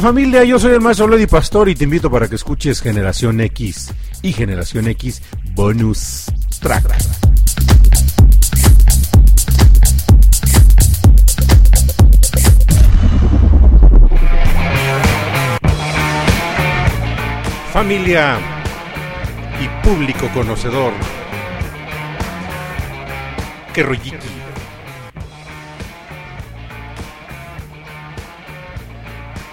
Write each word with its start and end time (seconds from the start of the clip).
familia? 0.00 0.44
Yo 0.44 0.58
soy 0.58 0.72
el 0.72 0.80
maestro 0.80 1.08
Lady 1.08 1.26
Pastor 1.26 1.68
y 1.68 1.74
te 1.74 1.84
invito 1.84 2.10
para 2.10 2.28
que 2.28 2.34
escuches 2.34 2.80
Generación 2.80 3.40
X 3.40 3.92
y 4.22 4.32
Generación 4.32 4.88
X 4.88 5.22
Bonus 5.54 6.26
Track. 6.60 6.96
Familia 17.72 18.38
y 19.60 19.86
público 19.86 20.28
conocedor. 20.34 20.92
Que 23.72 23.82
rolliki. 23.82 24.37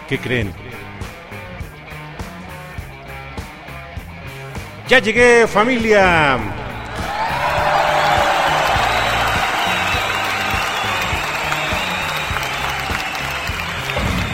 ¿Qué 0.07 0.19
creen? 0.19 0.53
Ya 4.87 4.99
llegué 4.99 5.47
familia. 5.47 6.37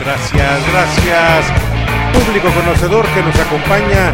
Gracias, 0.02 0.72
gracias. 0.72 1.46
Público 2.14 2.50
conocedor 2.50 3.06
que 3.14 3.22
nos 3.22 3.40
acompaña 3.40 4.14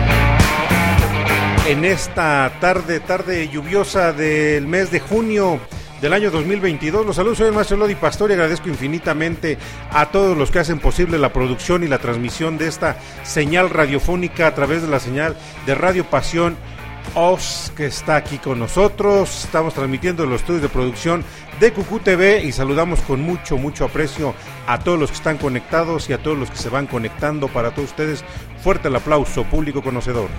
en 1.67 1.85
esta 1.85 2.51
tarde, 2.61 2.99
tarde 2.99 3.49
lluviosa 3.49 4.13
del 4.13 4.67
mes 4.67 4.91
de 4.91 4.99
junio 4.99 5.59
del 6.01 6.13
año 6.13 6.31
2022. 6.31 7.05
Los 7.05 7.15
saludos, 7.15 7.39
soy 7.39 7.47
el 7.47 7.53
maestro 7.53 7.77
Lodi 7.77 7.95
Pastor 7.95 8.29
y 8.29 8.33
agradezco 8.33 8.69
infinitamente 8.69 9.57
a 9.91 10.07
todos 10.07 10.37
los 10.37 10.51
que 10.51 10.59
hacen 10.59 10.79
posible 10.79 11.17
la 11.17 11.33
producción 11.33 11.83
y 11.83 11.87
la 11.87 11.99
transmisión 11.99 12.57
de 12.57 12.67
esta 12.67 12.97
señal 13.23 13.69
radiofónica 13.69 14.47
a 14.47 14.55
través 14.55 14.81
de 14.81 14.87
la 14.87 14.99
señal 14.99 15.35
de 15.65 15.75
Radio 15.75 16.05
Pasión 16.05 16.55
OS 17.15 17.71
que 17.75 17.85
está 17.85 18.15
aquí 18.15 18.37
con 18.37 18.59
nosotros. 18.59 19.45
Estamos 19.45 19.73
transmitiendo 19.73 20.25
los 20.25 20.41
estudios 20.41 20.61
de 20.61 20.69
producción 20.69 21.23
de 21.59 21.71
Cucú 21.73 21.99
TV 21.99 22.43
y 22.43 22.51
saludamos 22.51 23.01
con 23.01 23.21
mucho, 23.21 23.57
mucho 23.57 23.85
aprecio 23.85 24.35
a 24.67 24.79
todos 24.79 24.99
los 24.99 25.09
que 25.09 25.17
están 25.17 25.37
conectados 25.37 26.09
y 26.09 26.13
a 26.13 26.21
todos 26.21 26.37
los 26.37 26.51
que 26.51 26.57
se 26.57 26.69
van 26.69 26.87
conectando. 26.87 27.47
Para 27.47 27.71
todos 27.71 27.89
ustedes, 27.89 28.23
fuerte 28.61 28.89
el 28.89 28.95
aplauso, 28.95 29.43
público 29.45 29.81
conocedor. 29.81 30.29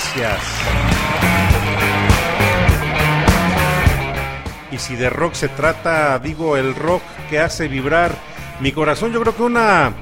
Gracias. 0.00 0.40
Y 4.72 4.78
si 4.78 4.96
de 4.96 5.10
rock 5.10 5.34
se 5.34 5.48
trata, 5.48 6.18
digo, 6.18 6.56
el 6.56 6.74
rock 6.74 7.02
que 7.28 7.40
hace 7.40 7.68
vibrar 7.68 8.12
mi 8.60 8.72
corazón, 8.72 9.12
yo 9.12 9.20
creo 9.20 9.36
que 9.36 9.42
una, 9.42 9.92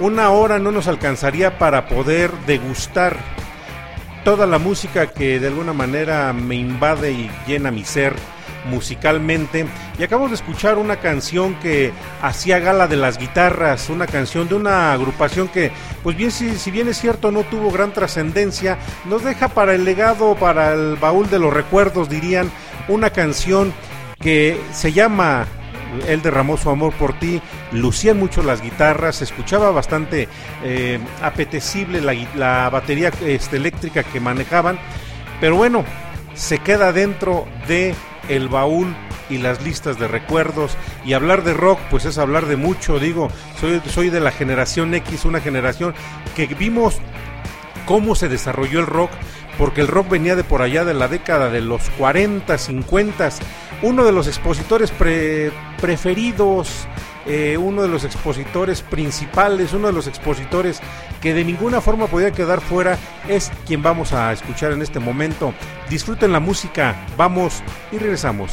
una 0.00 0.30
hora 0.30 0.58
no 0.58 0.72
nos 0.72 0.88
alcanzaría 0.88 1.58
para 1.58 1.88
poder 1.88 2.30
degustar 2.46 3.16
toda 4.24 4.46
la 4.46 4.58
música 4.58 5.06
que 5.06 5.40
de 5.40 5.46
alguna 5.46 5.72
manera 5.72 6.32
me 6.32 6.56
invade 6.56 7.12
y 7.12 7.30
llena 7.46 7.70
mi 7.70 7.84
ser 7.84 8.14
musicalmente. 8.66 9.66
Y 9.98 10.02
acabamos 10.02 10.30
de 10.30 10.36
escuchar 10.36 10.78
una 10.78 10.96
canción 10.96 11.54
que 11.56 11.92
hacía 12.22 12.58
gala 12.58 12.86
de 12.88 12.96
las 12.96 13.18
guitarras, 13.18 13.90
una 13.90 14.06
canción 14.06 14.48
de 14.48 14.54
una 14.54 14.92
agrupación 14.92 15.48
que, 15.48 15.70
pues 16.02 16.16
bien, 16.16 16.30
si, 16.30 16.56
si 16.56 16.70
bien 16.70 16.88
es 16.88 16.98
cierto, 16.98 17.30
no 17.30 17.42
tuvo 17.44 17.70
gran 17.70 17.92
trascendencia, 17.92 18.78
nos 19.06 19.24
deja 19.24 19.48
para 19.48 19.74
el 19.74 19.84
legado, 19.84 20.34
para 20.36 20.72
el 20.74 20.96
baúl 20.96 21.28
de 21.30 21.38
los 21.38 21.52
recuerdos, 21.52 22.08
dirían, 22.08 22.50
una 22.88 23.10
canción 23.10 23.72
que 24.20 24.60
se 24.72 24.92
llama 24.92 25.46
él 26.06 26.22
derramó 26.22 26.56
su 26.56 26.70
amor 26.70 26.92
por 26.92 27.18
ti, 27.18 27.40
lucían 27.72 28.18
mucho 28.18 28.42
las 28.42 28.62
guitarras, 28.62 29.16
se 29.16 29.24
escuchaba 29.24 29.70
bastante 29.70 30.28
eh, 30.62 30.98
apetecible 31.22 32.00
la, 32.00 32.14
la 32.36 32.70
batería 32.70 33.10
este, 33.26 33.56
eléctrica 33.56 34.02
que 34.02 34.20
manejaban, 34.20 34.78
pero 35.40 35.56
bueno, 35.56 35.84
se 36.34 36.58
queda 36.58 36.92
dentro 36.92 37.46
de 37.66 37.94
el 38.30 38.48
baúl 38.48 38.94
y 39.28 39.38
las 39.38 39.62
listas 39.62 39.98
de 39.98 40.08
recuerdos. 40.08 40.76
Y 41.04 41.12
hablar 41.12 41.44
de 41.44 41.54
rock 41.54 41.78
pues 41.90 42.04
es 42.04 42.18
hablar 42.18 42.46
de 42.46 42.56
mucho. 42.56 42.98
Digo 42.98 43.28
soy, 43.60 43.80
soy 43.90 44.10
de 44.10 44.20
la 44.20 44.30
generación 44.30 44.94
X 44.94 45.24
una 45.24 45.40
generación 45.40 45.94
que 46.34 46.46
vimos 46.46 46.98
cómo 47.86 48.14
se 48.14 48.28
desarrolló 48.28 48.80
el 48.80 48.86
rock 48.86 49.10
porque 49.60 49.82
el 49.82 49.88
rock 49.88 50.08
venía 50.08 50.36
de 50.36 50.42
por 50.42 50.62
allá 50.62 50.86
de 50.86 50.94
la 50.94 51.06
década 51.06 51.50
de 51.50 51.60
los 51.60 51.90
40 51.90 52.56
50 52.56 53.28
uno 53.82 54.06
de 54.06 54.12
los 54.12 54.26
expositores 54.26 54.90
preferidos 55.80 56.88
eh, 57.26 57.58
uno 57.58 57.82
de 57.82 57.88
los 57.88 58.04
expositores 58.04 58.80
principales, 58.80 59.74
uno 59.74 59.88
de 59.88 59.92
los 59.92 60.06
expositores 60.06 60.80
que 61.20 61.34
de 61.34 61.44
ninguna 61.44 61.82
forma 61.82 62.06
podía 62.06 62.30
quedar 62.32 62.62
fuera, 62.62 62.98
es 63.28 63.52
quien 63.66 63.82
vamos 63.82 64.14
a 64.14 64.32
escuchar 64.32 64.72
en 64.72 64.80
este 64.80 65.00
momento. 65.00 65.52
Disfruten 65.90 66.32
la 66.32 66.40
música, 66.40 66.96
vamos 67.18 67.62
y 67.92 67.98
regresamos. 67.98 68.52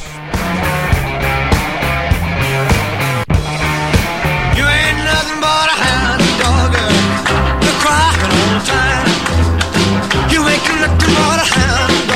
فرحان. 11.18 12.07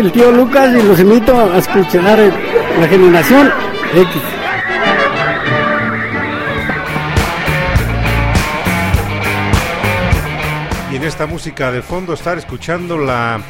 El 0.00 0.12
tío 0.12 0.32
Lucas 0.32 0.74
y 0.74 0.82
los 0.82 0.98
invito 0.98 1.38
a 1.38 1.58
escuchar 1.58 2.18
la 2.80 2.88
generación 2.88 3.52
X. 3.94 4.22
Y 10.90 10.96
en 10.96 11.02
esta 11.02 11.26
música 11.26 11.70
de 11.70 11.82
fondo 11.82 12.14
estar 12.14 12.38
escuchando 12.38 12.96
la 12.96 13.42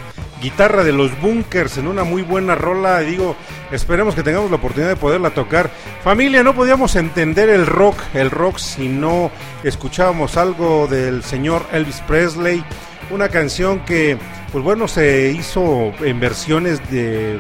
guitarra 0.43 0.83
de 0.83 0.91
los 0.91 1.19
bunkers 1.21 1.79
en 1.79 1.87
una 1.87 2.03
muy 2.03 2.23
buena 2.23 2.57
rola. 2.57 2.99
Digo, 2.99 3.37
esperemos 3.71 4.17
que 4.17 4.25
tengamos 4.25 4.51
la 4.51 4.57
oportunidad 4.57 4.91
de 4.91 4.97
poderla 4.97 5.31
tocar. 5.31 5.71
Familia, 6.03 6.43
no 6.43 6.57
podíamos 6.57 6.97
entender 6.97 7.49
el 7.49 7.65
rock, 7.65 7.97
el 8.13 8.29
rock 8.29 8.59
si 8.59 8.89
no 8.89 9.31
escuchábamos 9.63 10.37
algo 10.37 10.89
del 10.89 11.23
señor 11.23 11.65
Elvis 11.71 12.01
Presley. 12.09 12.65
Una 13.11 13.29
canción 13.29 13.81
que 13.85 14.19
pues 14.53 14.65
bueno, 14.65 14.89
se 14.89 15.31
hizo 15.31 15.93
en 16.01 16.19
versiones 16.21 16.81
de 16.91 17.39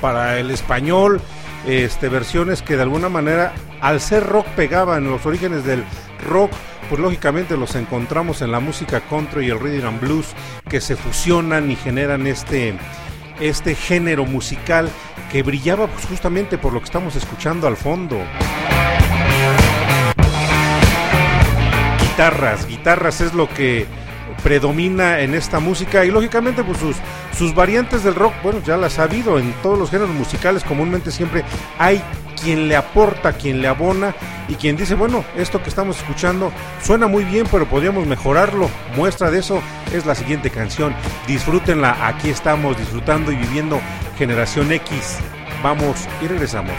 para 0.00 0.40
el 0.40 0.50
español, 0.50 1.20
este 1.66 2.08
versiones 2.08 2.62
que 2.62 2.76
de 2.76 2.82
alguna 2.82 3.08
manera 3.08 3.52
al 3.80 4.00
ser 4.00 4.26
rock 4.26 4.46
pegaban 4.56 5.04
los 5.04 5.24
orígenes 5.24 5.64
del 5.64 5.84
rock, 6.28 6.50
pues 6.88 7.00
lógicamente 7.00 7.56
los 7.56 7.76
encontramos 7.76 8.42
en 8.42 8.50
la 8.50 8.58
música 8.58 9.00
country 9.00 9.46
y 9.46 9.50
el 9.50 9.60
rhythm 9.60 9.86
and 9.86 10.00
blues 10.00 10.26
que 10.68 10.80
se 10.80 10.96
fusionan 10.96 11.70
y 11.70 11.76
generan 11.76 12.26
este 12.26 12.74
este 13.40 13.74
género 13.74 14.24
musical 14.24 14.90
que 15.30 15.42
brillaba 15.42 15.86
pues 15.86 16.06
justamente 16.06 16.58
por 16.58 16.72
lo 16.72 16.80
que 16.80 16.86
estamos 16.86 17.16
escuchando 17.16 17.66
al 17.66 17.76
fondo. 17.76 18.18
Guitarras, 22.00 22.66
guitarras 22.66 23.20
es 23.20 23.32
lo 23.32 23.48
que 23.48 23.86
predomina 24.42 25.20
en 25.20 25.34
esta 25.34 25.60
música 25.60 26.04
y 26.04 26.10
lógicamente 26.10 26.64
pues 26.64 26.78
sus, 26.78 26.96
sus 27.36 27.54
variantes 27.54 28.04
del 28.04 28.14
rock, 28.14 28.34
bueno, 28.42 28.60
ya 28.64 28.76
las 28.76 28.98
ha 28.98 29.04
habido 29.04 29.38
en 29.38 29.52
todos 29.62 29.78
los 29.78 29.90
géneros 29.90 30.14
musicales, 30.14 30.64
comúnmente 30.64 31.10
siempre 31.10 31.44
hay 31.78 32.02
quien 32.42 32.68
le 32.68 32.76
aporta, 32.76 33.32
quien 33.32 33.62
le 33.62 33.68
abona 33.68 34.14
y 34.48 34.56
quien 34.56 34.76
dice, 34.76 34.94
bueno, 34.94 35.24
esto 35.36 35.62
que 35.62 35.68
estamos 35.68 35.98
escuchando 35.98 36.52
suena 36.82 37.06
muy 37.06 37.24
bien, 37.24 37.46
pero 37.50 37.66
podríamos 37.66 38.06
mejorarlo. 38.06 38.68
Muestra 38.96 39.30
de 39.30 39.38
eso 39.38 39.62
es 39.92 40.04
la 40.04 40.14
siguiente 40.14 40.50
canción. 40.50 40.94
Disfrútenla, 41.26 42.06
aquí 42.06 42.30
estamos 42.30 42.76
disfrutando 42.76 43.30
y 43.30 43.36
viviendo 43.36 43.80
Generación 44.18 44.72
X. 44.72 45.18
Vamos 45.62 46.08
y 46.20 46.26
regresamos. 46.26 46.74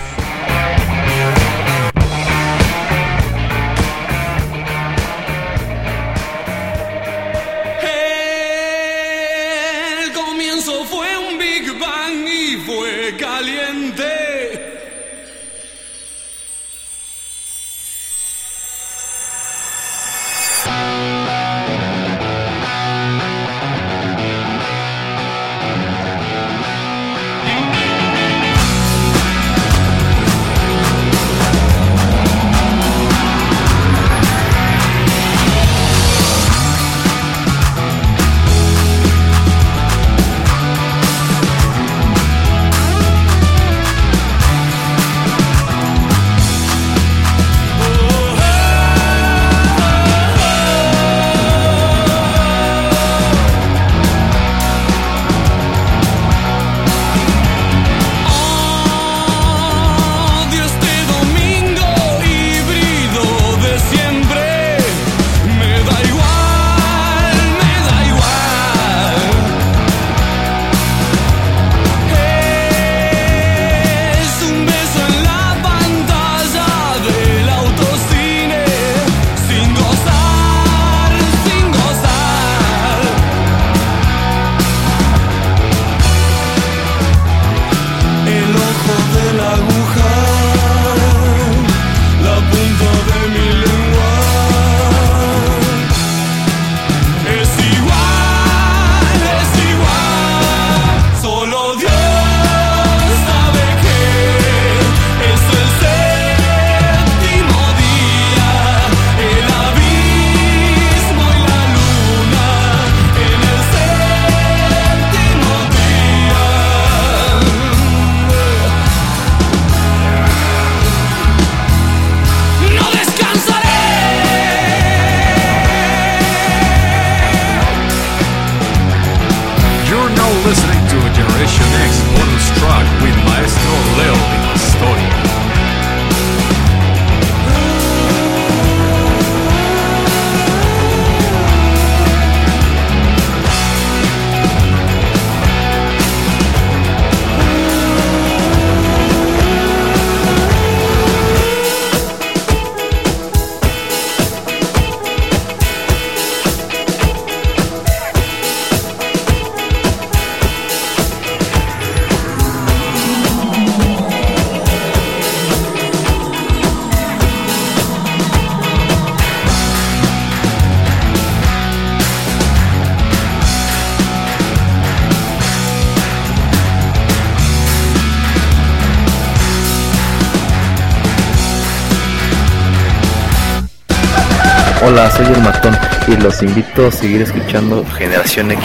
Invito 186.43 186.87
a 186.87 186.91
seguir 186.91 187.21
escuchando 187.21 187.85
Generación 187.85 188.51
X. 188.51 188.63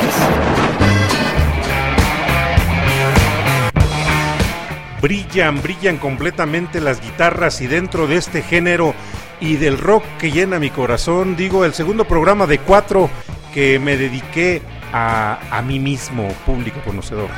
Brillan, 5.00 5.62
brillan 5.62 5.98
completamente 5.98 6.80
las 6.80 7.00
guitarras 7.00 7.60
y 7.60 7.66
dentro 7.68 8.06
de 8.06 8.16
este 8.16 8.42
género 8.42 8.94
y 9.40 9.56
del 9.56 9.78
rock 9.78 10.04
que 10.18 10.32
llena 10.32 10.58
mi 10.58 10.70
corazón, 10.70 11.36
digo, 11.36 11.64
el 11.64 11.72
segundo 11.72 12.04
programa 12.04 12.46
de 12.46 12.58
cuatro 12.58 13.08
que 13.54 13.78
me 13.78 13.96
dediqué 13.96 14.60
a, 14.92 15.38
a 15.50 15.62
mí 15.62 15.78
mismo, 15.78 16.28
público 16.44 16.80
conocedor. 16.84 17.30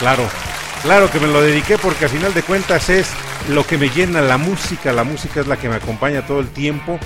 Claro, 0.00 0.24
claro 0.82 1.10
que 1.10 1.20
me 1.20 1.28
lo 1.28 1.40
dediqué 1.40 1.78
porque 1.78 2.06
a 2.06 2.08
final 2.08 2.34
de 2.34 2.42
cuentas 2.42 2.90
es 2.90 3.10
lo 3.50 3.64
que 3.64 3.78
me 3.78 3.88
llena 3.90 4.20
la 4.20 4.38
música, 4.38 4.92
la 4.92 5.04
música 5.04 5.40
es 5.40 5.46
la 5.46 5.56
que 5.56 5.68
me 5.68 5.76
acompaña 5.76 6.26
todo 6.26 6.40
el 6.40 6.48
tiempo. 6.48 6.98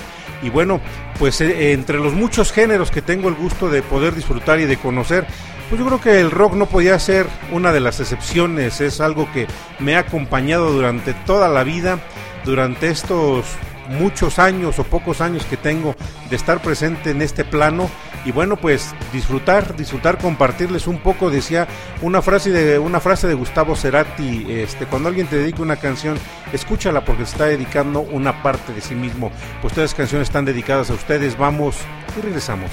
Y 0.43 0.49
bueno, 0.49 0.81
pues 1.17 1.41
eh, 1.41 1.71
entre 1.71 1.97
los 1.99 2.13
muchos 2.13 2.51
géneros 2.51 2.91
que 2.91 3.01
tengo 3.01 3.29
el 3.29 3.35
gusto 3.35 3.69
de 3.69 3.81
poder 3.81 4.13
disfrutar 4.13 4.59
y 4.59 4.65
de 4.65 4.77
conocer, 4.77 5.25
pues 5.69 5.79
yo 5.79 5.87
creo 5.87 6.01
que 6.01 6.19
el 6.19 6.29
rock 6.29 6.53
no 6.53 6.65
podía 6.67 6.99
ser 6.99 7.25
una 7.51 7.71
de 7.71 7.79
las 7.79 7.99
excepciones, 7.99 8.81
es 8.81 9.01
algo 9.01 9.31
que 9.31 9.47
me 9.79 9.95
ha 9.95 9.99
acompañado 9.99 10.71
durante 10.71 11.13
toda 11.13 11.47
la 11.47 11.63
vida, 11.63 11.99
durante 12.45 12.89
estos 12.89 13.45
muchos 13.89 14.39
años 14.39 14.79
o 14.79 14.83
pocos 14.83 15.21
años 15.21 15.45
que 15.45 15.57
tengo 15.57 15.95
de 16.29 16.35
estar 16.35 16.61
presente 16.61 17.11
en 17.11 17.21
este 17.21 17.45
plano. 17.45 17.89
Y 18.25 18.31
bueno 18.31 18.55
pues 18.55 18.95
disfrutar 19.11 19.75
disfrutar 19.75 20.17
compartirles 20.17 20.87
un 20.87 20.99
poco 20.99 21.29
decía 21.29 21.67
una 22.01 22.21
frase 22.21 22.51
de 22.51 22.79
una 22.79 23.01
frase 23.01 23.27
de 23.27 23.33
Gustavo 23.33 23.75
Cerati 23.75 24.45
este 24.49 24.85
cuando 24.85 25.09
alguien 25.09 25.27
te 25.27 25.35
dedica 25.35 25.61
una 25.61 25.75
canción 25.75 26.17
escúchala 26.53 27.03
porque 27.03 27.23
está 27.23 27.47
dedicando 27.47 27.99
una 27.99 28.41
parte 28.41 28.71
de 28.71 28.79
sí 28.79 28.95
mismo 28.95 29.29
pues 29.61 29.73
todas 29.73 29.89
las 29.89 29.97
canciones 29.97 30.29
están 30.29 30.45
dedicadas 30.45 30.89
a 30.89 30.93
ustedes. 30.93 31.37
Vamos 31.37 31.75
y 32.17 32.21
regresamos 32.21 32.71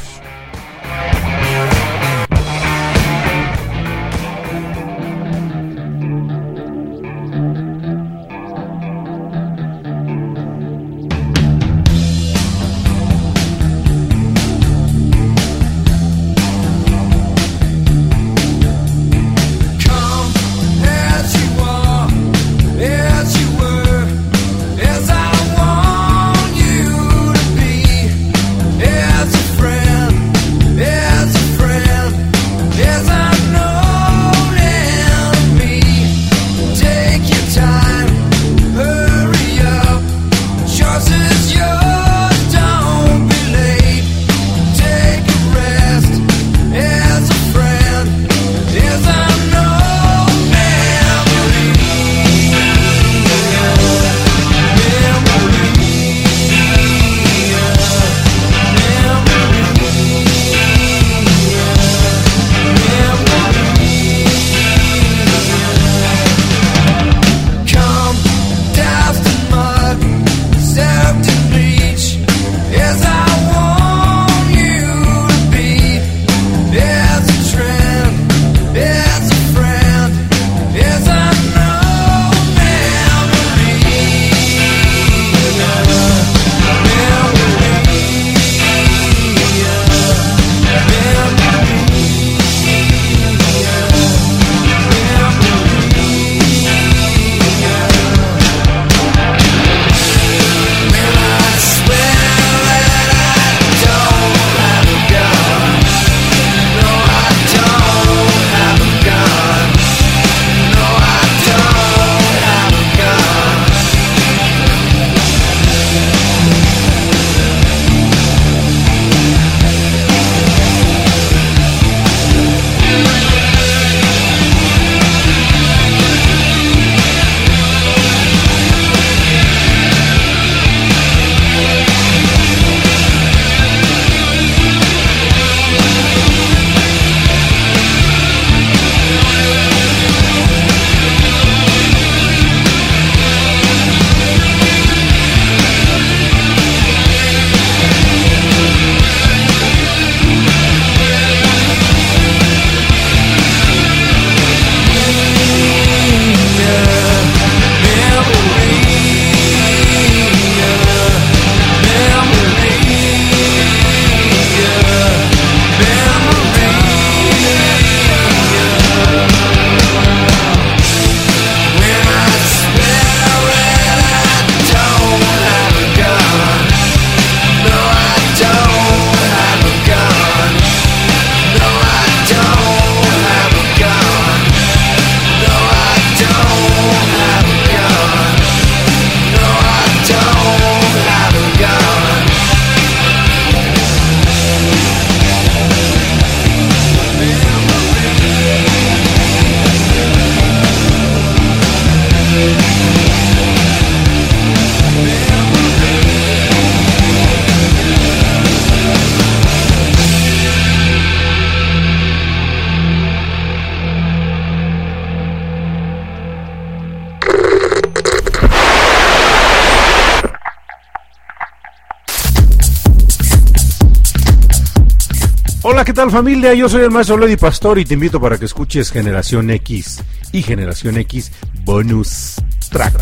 tal 226.01 226.11
familia? 226.11 226.55
Yo 226.55 226.67
soy 226.67 226.85
el 226.85 226.91
maestro 226.91 227.19
Lady 227.19 227.37
Pastor 227.37 227.79
y 227.79 227.85
te 227.85 227.93
invito 227.93 228.19
para 228.19 228.39
que 228.39 228.47
escuches 228.47 228.91
Generación 228.91 229.51
X 229.51 230.03
y 230.33 230.41
Generación 230.41 230.97
X 230.97 231.31
Bonus 231.63 232.37
Track. 232.71 232.95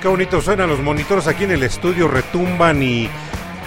Qué 0.00 0.08
bonito 0.08 0.40
suenan 0.40 0.70
los 0.70 0.80
monitores 0.80 1.26
aquí 1.26 1.44
en 1.44 1.50
el 1.50 1.62
estudio, 1.62 2.08
retumban 2.08 2.82
y 2.82 3.10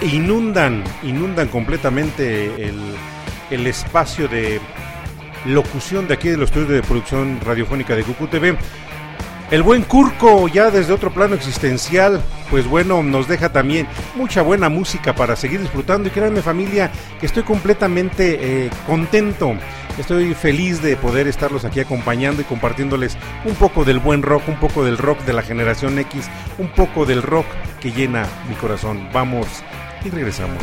inundan, 0.02 0.82
inundan 1.04 1.46
completamente 1.46 2.46
el, 2.66 2.80
el 3.50 3.68
espacio 3.68 4.26
de 4.26 4.60
locución 5.46 6.08
de 6.08 6.14
aquí 6.14 6.28
de 6.28 6.36
los 6.36 6.50
estudios 6.50 6.70
de 6.70 6.82
producción 6.82 7.40
radiofónica 7.44 7.94
de 7.94 8.02
Cucu 8.02 8.26
TV. 8.26 8.56
El 9.50 9.62
buen 9.62 9.82
Curco, 9.82 10.48
ya 10.48 10.70
desde 10.70 10.92
otro 10.92 11.12
plano 11.12 11.34
existencial, 11.34 12.20
pues 12.50 12.66
bueno, 12.66 13.02
nos 13.02 13.28
deja 13.28 13.52
también 13.52 13.86
mucha 14.16 14.42
buena 14.42 14.68
música 14.68 15.14
para 15.14 15.36
seguir 15.36 15.60
disfrutando. 15.60 16.08
Y 16.08 16.12
créanme 16.12 16.42
familia, 16.42 16.90
que 17.20 17.26
estoy 17.26 17.42
completamente 17.42 18.38
eh, 18.64 18.70
contento. 18.86 19.54
Estoy 19.98 20.34
feliz 20.34 20.82
de 20.82 20.96
poder 20.96 21.28
estarlos 21.28 21.64
aquí 21.64 21.78
acompañando 21.78 22.42
y 22.42 22.44
compartiéndoles 22.44 23.16
un 23.44 23.54
poco 23.54 23.84
del 23.84 24.00
buen 24.00 24.22
rock, 24.22 24.48
un 24.48 24.58
poco 24.58 24.84
del 24.84 24.98
rock 24.98 25.20
de 25.20 25.34
la 25.34 25.42
generación 25.42 25.98
X, 25.98 26.28
un 26.58 26.68
poco 26.68 27.06
del 27.06 27.22
rock 27.22 27.46
que 27.80 27.92
llena 27.92 28.26
mi 28.48 28.56
corazón. 28.56 29.08
Vamos 29.12 29.46
y 30.04 30.10
regresamos. 30.10 30.58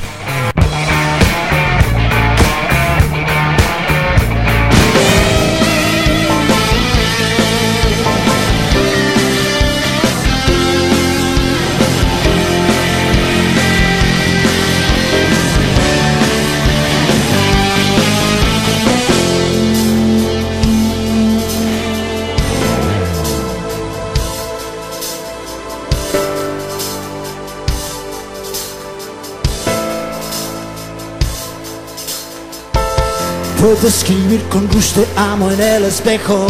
Puedo 33.62 33.88
escribir 33.88 34.42
con 34.50 34.68
gusto 34.70 35.04
te 35.04 35.20
amo 35.20 35.52
en 35.52 35.62
el 35.62 35.84
espejo. 35.84 36.48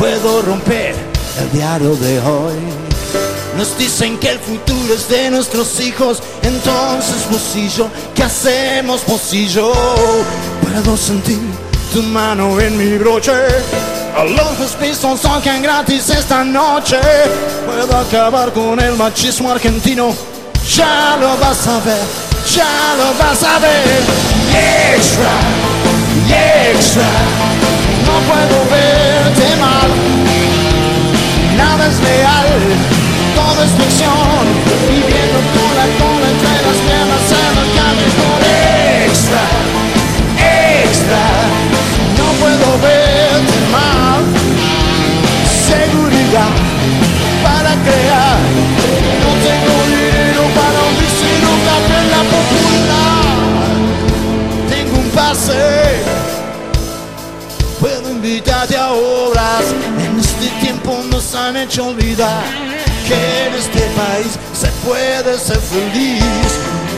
Puedo 0.00 0.42
romper 0.42 0.96
el 1.38 1.52
diario 1.52 1.94
de 1.94 2.18
hoy. 2.18 2.54
Nos 3.56 3.78
dicen 3.78 4.18
que 4.18 4.30
el 4.30 4.40
futuro 4.40 4.92
es 4.92 5.08
de 5.08 5.30
nuestros 5.30 5.78
hijos. 5.78 6.20
Entonces, 6.42 7.30
bolsillo, 7.30 7.88
¿qué 8.16 8.24
hacemos, 8.24 9.06
bolsillo? 9.06 9.72
Puedo 10.60 10.96
sentir 10.96 11.38
tu 11.92 12.02
mano 12.02 12.58
en 12.58 12.76
mi 12.76 12.98
broche. 12.98 13.30
Los 14.18 14.72
pistols 14.72 15.20
tocan 15.20 15.62
gratis 15.62 16.10
esta 16.10 16.42
noche. 16.42 16.98
Puedo 17.64 17.96
acabar 17.96 18.52
con 18.52 18.80
el 18.80 18.96
machismo 18.96 19.52
argentino. 19.52 20.12
Ya 20.74 21.16
lo 21.20 21.36
vas 21.36 21.64
a 21.68 21.78
ver, 21.78 22.02
ya 22.52 22.96
lo 22.98 23.24
vas 23.24 23.40
a 23.44 23.60
ver. 23.60 25.59
Extra. 26.30 27.08
No 28.06 28.14
puedo 28.28 28.56
verte 28.70 29.56
mal. 29.56 29.90
Nada 31.56 31.86
es 31.88 31.98
real, 32.00 32.48
todo 33.34 33.64
es 33.64 33.70
ficción. 33.72 34.44
Viviendo 34.88 35.38
con 35.54 35.70
la 35.80 35.86
cola 36.00 36.26
entre 36.34 36.56
las 36.66 36.78
piernas 36.86 37.24
en 37.42 37.54
el 37.62 37.70
camino 37.78 38.26
extra, 39.04 39.44
extra. 40.82 41.24
No 42.18 42.26
puedo 42.40 42.68
verte 42.78 43.58
mal. 43.70 44.20
Seguridad 45.70 46.54
para 47.42 47.72
crear. 47.86 48.38
No 49.22 49.30
tengo 49.46 49.74
dinero 49.86 50.42
para 50.58 50.78
un 50.88 50.94
vecino 50.98 51.48
café 51.68 51.96
en 52.02 52.08
la 52.10 52.22
popular. 52.34 53.30
Tengo 54.68 54.94
un 54.98 55.08
pase 55.10 56.09
nos 61.20 61.34
han 61.34 61.54
hecho 61.54 61.88
olvidar 61.88 62.44
que 63.06 63.46
en 63.46 63.54
este 63.54 63.80
país 64.00 64.38
se 64.54 64.68
puede 64.86 65.38
ser 65.38 65.58
feliz. 65.58 66.22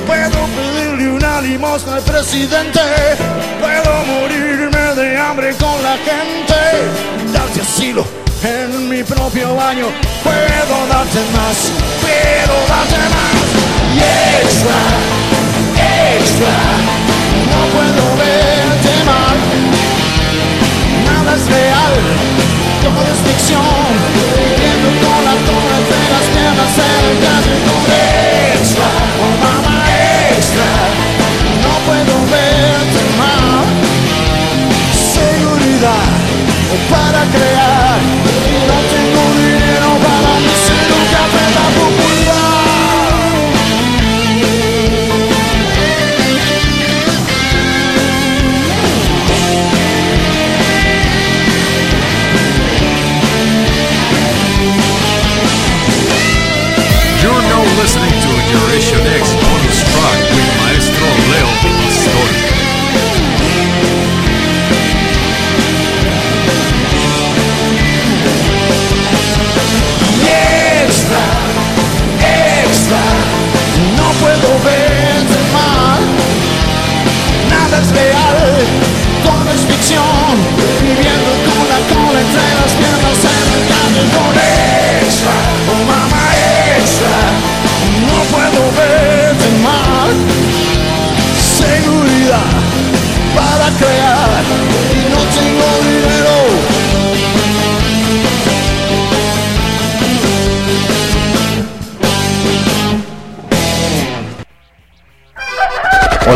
Puedo 0.07 0.47
pedirle 0.57 1.09
una 1.11 1.41
limosna 1.41 1.97
al 1.97 2.03
presidente, 2.03 2.81
puedo 3.61 3.91
morirme 4.05 4.95
de 4.95 5.19
hambre 5.19 5.55
con 5.57 5.83
la 5.83 5.97
gente, 6.09 6.61
darte 7.33 7.63
asilo 7.63 8.05
en 8.45 8.89
mi 8.89 9.03
propio 9.03 9.57
baño, 9.57 9.89
puedo 10.23 10.77
darte 10.87 11.21
más, 11.37 11.57
puedo 12.03 12.57
darte 12.73 13.03
más 13.17 13.43
y 13.97 14.01
extra, 14.45 14.81
extra, 16.19 16.55
no 17.51 17.61
puedo 17.75 18.05
verte 18.19 19.05
mal 19.05 19.63
es 21.35 21.47
real, 21.47 21.95
todo 22.83 23.03
es 23.11 23.19
ficción. 23.27 23.82
En 26.79 27.05
el 27.11 27.19
camino 27.27 27.75
extra, 28.55 28.89
oh 29.23 29.35
mamá 29.45 29.85
extra. 30.37 30.69
No 31.65 31.73
puedo 31.87 32.15
verte 32.31 33.03
mal. 33.19 33.65
Seguridad 34.93 36.09
para 36.91 37.23
crear. 37.31 37.62
Generation 58.53 59.01
X 59.17 59.33
bonus 59.33 59.81
track 59.81 60.21
with 60.37 60.51
Maestro 60.61 61.09
Leo 61.33 61.49
Pastori. 61.81 62.37
Extra, 70.85 71.25
extra, 72.21 73.03
no 73.97 74.09
puedo 74.21 74.49
verte 74.69 75.41
mal. 75.57 76.03
Nada 77.49 77.81
es 77.81 77.89
real, 77.91 78.67
todo 79.25 79.49
es 79.51 79.63
ficción. 79.65 80.35
Viviendo 80.83 81.33
con 81.49 81.65
la 81.73 81.81
cola 81.89 82.21
entre 82.21 82.62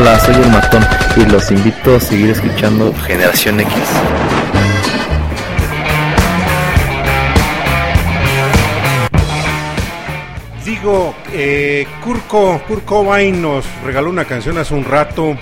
Hola, 0.06 0.20
soy 0.20 0.36
el 0.36 0.50
matón 0.52 0.86
y 1.16 1.24
los 1.28 1.50
invito 1.50 1.96
a 1.96 2.00
seguir 2.00 2.30
escuchando 2.30 2.94
Generación 2.94 3.58
X. 3.58 3.74
digo, 10.64 11.12
eh, 11.32 11.88
Kurt, 12.04 12.84
Cobain 12.84 13.42
nos 13.42 13.64
regaló 13.84 14.08
una 14.08 14.26
canción 14.26 14.58
hace 14.58 14.74
un 14.74 14.84
rato, 14.84 15.36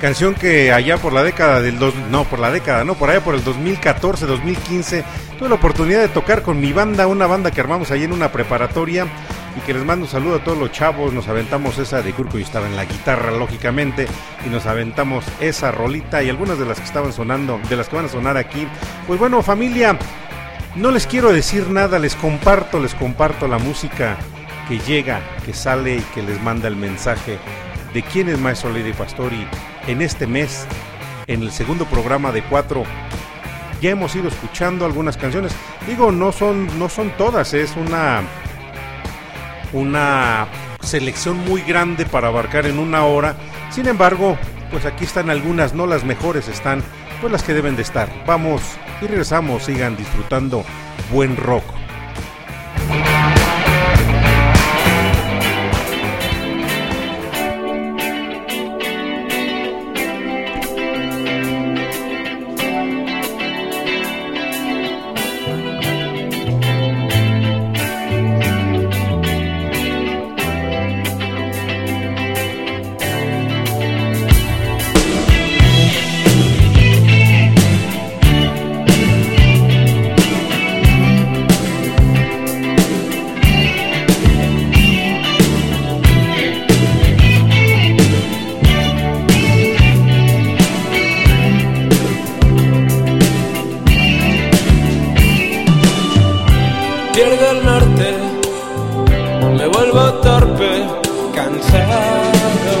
canción 0.00 0.34
que 0.34 0.72
allá 0.72 0.96
por 0.98 1.12
la 1.12 1.24
década 1.24 1.60
del 1.60 1.80
dos, 1.80 1.92
no, 2.12 2.22
por 2.22 2.38
la 2.38 2.52
década, 2.52 2.84
no, 2.84 2.94
por 2.94 3.10
allá 3.10 3.20
por 3.24 3.34
el 3.34 3.42
2014, 3.42 4.26
2015, 4.26 5.04
tuve 5.40 5.48
la 5.48 5.56
oportunidad 5.56 6.00
de 6.00 6.08
tocar 6.08 6.42
con 6.42 6.60
mi 6.60 6.72
banda, 6.72 7.08
una 7.08 7.26
banda 7.26 7.50
que 7.50 7.60
armamos 7.60 7.90
ahí 7.90 8.04
en 8.04 8.12
una 8.12 8.30
preparatoria 8.30 9.08
y 9.56 9.60
que 9.60 9.74
les 9.74 9.84
mando 9.84 10.06
un 10.06 10.10
saludo 10.10 10.36
a 10.36 10.44
todos 10.44 10.58
los 10.58 10.72
chavos, 10.72 11.12
nos 11.12 11.28
aventamos 11.28 11.78
esa 11.78 12.02
de 12.02 12.12
Kurko 12.12 12.38
y 12.38 12.42
estaba 12.42 12.66
en 12.66 12.76
la 12.76 12.84
guitarra 12.84 13.30
lógicamente 13.30 14.06
y 14.44 14.48
nos 14.48 14.66
aventamos 14.66 15.24
esa 15.40 15.70
rolita 15.70 16.22
y 16.22 16.28
algunas 16.28 16.58
de 16.58 16.66
las 16.66 16.78
que 16.78 16.86
estaban 16.86 17.12
sonando, 17.12 17.60
de 17.68 17.76
las 17.76 17.88
que 17.88 17.96
van 17.96 18.06
a 18.06 18.08
sonar 18.08 18.36
aquí. 18.36 18.66
Pues 19.06 19.18
bueno, 19.20 19.42
familia, 19.42 19.96
no 20.76 20.90
les 20.90 21.06
quiero 21.06 21.32
decir 21.32 21.70
nada, 21.70 21.98
les 21.98 22.16
comparto, 22.16 22.80
les 22.80 22.94
comparto 22.94 23.46
la 23.46 23.58
música 23.58 24.16
que 24.68 24.78
llega, 24.78 25.20
que 25.44 25.52
sale 25.52 25.96
y 25.96 26.02
que 26.14 26.22
les 26.22 26.40
manda 26.42 26.68
el 26.68 26.76
mensaje 26.76 27.38
de 27.92 28.02
quién 28.02 28.28
es 28.28 28.40
Maestro 28.40 28.70
Lady 28.70 28.92
Pastori 28.92 29.46
en 29.86 30.02
este 30.02 30.26
mes, 30.26 30.66
en 31.28 31.42
el 31.42 31.52
segundo 31.52 31.84
programa 31.84 32.32
de 32.32 32.42
cuatro. 32.42 32.82
Ya 33.80 33.90
hemos 33.90 34.16
ido 34.16 34.28
escuchando 34.28 34.84
algunas 34.84 35.16
canciones. 35.16 35.54
Digo, 35.86 36.10
no 36.10 36.32
son, 36.32 36.78
no 36.78 36.88
son 36.88 37.10
todas, 37.16 37.54
es 37.54 37.76
una, 37.76 38.22
una 39.74 40.46
selección 40.80 41.36
muy 41.44 41.60
grande 41.62 42.06
para 42.06 42.28
abarcar 42.28 42.66
en 42.66 42.78
una 42.78 43.04
hora. 43.04 43.36
Sin 43.70 43.86
embargo, 43.86 44.38
pues 44.70 44.86
aquí 44.86 45.04
están 45.04 45.28
algunas, 45.28 45.74
no 45.74 45.86
las 45.86 46.04
mejores, 46.04 46.48
están 46.48 46.82
pues 47.20 47.32
las 47.32 47.42
que 47.42 47.54
deben 47.54 47.76
de 47.76 47.82
estar. 47.82 48.08
Vamos 48.26 48.62
y 49.02 49.06
regresamos, 49.06 49.64
sigan 49.64 49.96
disfrutando 49.96 50.64
buen 51.12 51.36
rock. 51.36 51.64
gobernarte, 97.44 98.14
me 99.56 99.66
vuelvo 99.68 100.12
torpe, 100.22 100.84
cansado. 101.34 102.74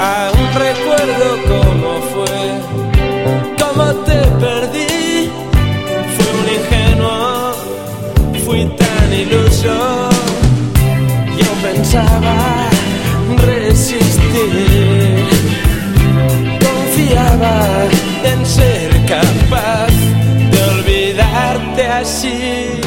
Aún 0.00 0.48
recuerdo 0.54 1.26
cómo 1.48 1.90
fue, 2.12 2.40
cómo 3.60 3.84
te 4.06 4.18
perdí. 4.42 5.30
Fui 6.14 6.28
un 6.38 6.46
ingenuo, 6.58 7.52
fui 8.44 8.62
tan 8.76 9.12
iluso. 9.12 9.74
Yo 11.38 11.50
pensaba 11.62 12.36
resistir, 13.46 15.26
confiaba 16.60 17.56
en 18.24 18.46
ser 18.46 18.90
capaz 19.06 19.87
así. 21.86 22.80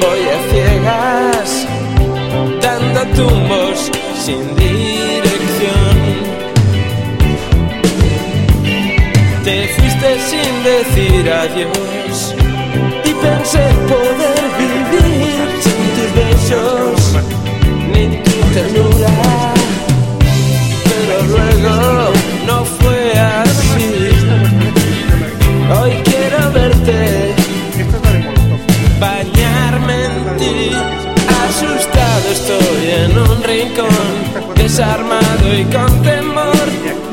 Voy 0.00 0.20
a 0.34 0.38
ciegas, 0.50 1.66
dando 2.62 3.00
tumbos 3.16 3.90
sin 4.24 4.54
dirección. 4.56 5.96
Te 9.44 9.68
fuiste 9.68 10.08
sin 10.30 10.52
decir 10.64 11.30
adiós 11.30 12.34
y 13.04 13.10
pensé 13.24 13.64
poder 13.88 14.42
vivir 14.58 15.46
sin 15.64 15.80
tus 15.96 16.10
besos 16.20 16.96
ni 17.92 18.04
tu 18.22 18.36
ternura. 18.54 19.14
Pero 20.84 21.16
luego 21.28 22.12
no 22.46 22.64
fue 22.64 23.12
así. 23.12 23.84
Hoy 25.80 25.93
estoy 32.46 32.90
en 32.90 33.18
un 33.18 33.42
rincón, 33.42 34.54
desarmado 34.54 35.58
y 35.58 35.64
con 35.64 36.02
temor. 36.02 37.03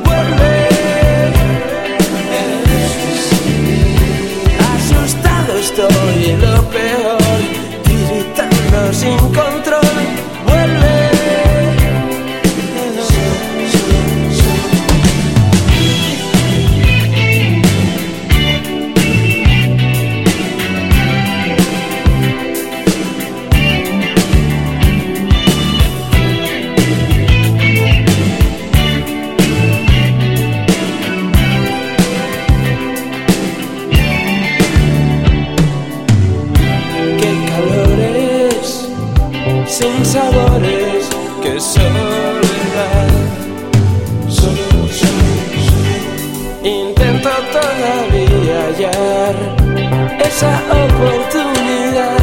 Sin 39.82 40.06
sabores, 40.06 41.10
qué 41.42 41.60
soledad. 41.60 43.10
Solo, 44.30 44.68
solo, 45.00 45.34
solo. 45.68 46.02
Intento 46.64 47.30
todavía 47.56 48.58
hallar 48.68 49.36
esa 50.28 50.54
oportunidad 50.86 52.18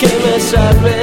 que 0.00 0.10
me 0.22 0.40
salve, 0.40 0.96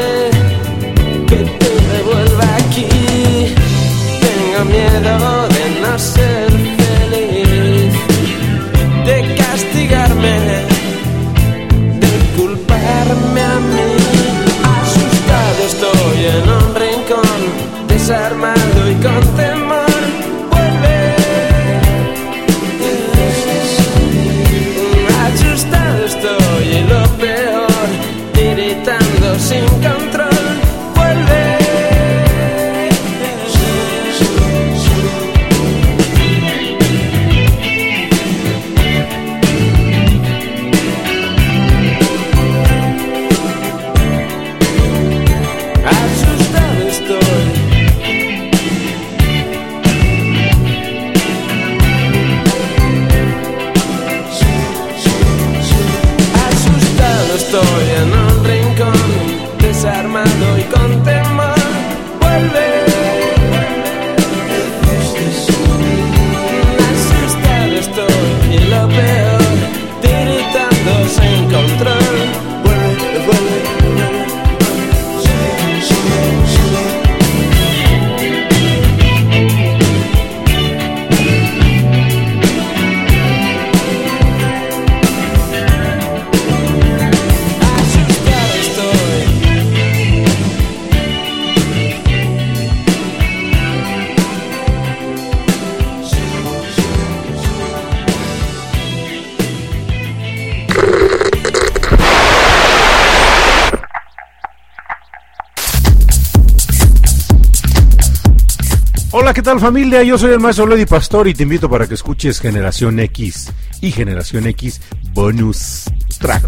¿qué 109.37 109.43
tal 109.43 109.59
familia? 109.59 110.01
Yo 110.01 110.17
soy 110.17 110.33
el 110.33 110.39
maestro 110.39 110.65
Lady 110.65 110.87
Pastor 110.87 111.27
y 111.27 111.35
te 111.35 111.43
invito 111.43 111.69
para 111.69 111.85
que 111.85 111.93
escuches 111.93 112.39
Generación 112.39 112.99
X 113.01 113.53
y 113.81 113.91
Generación 113.91 114.47
X 114.47 114.81
Bonus 115.13 115.83
Track. 116.19 116.43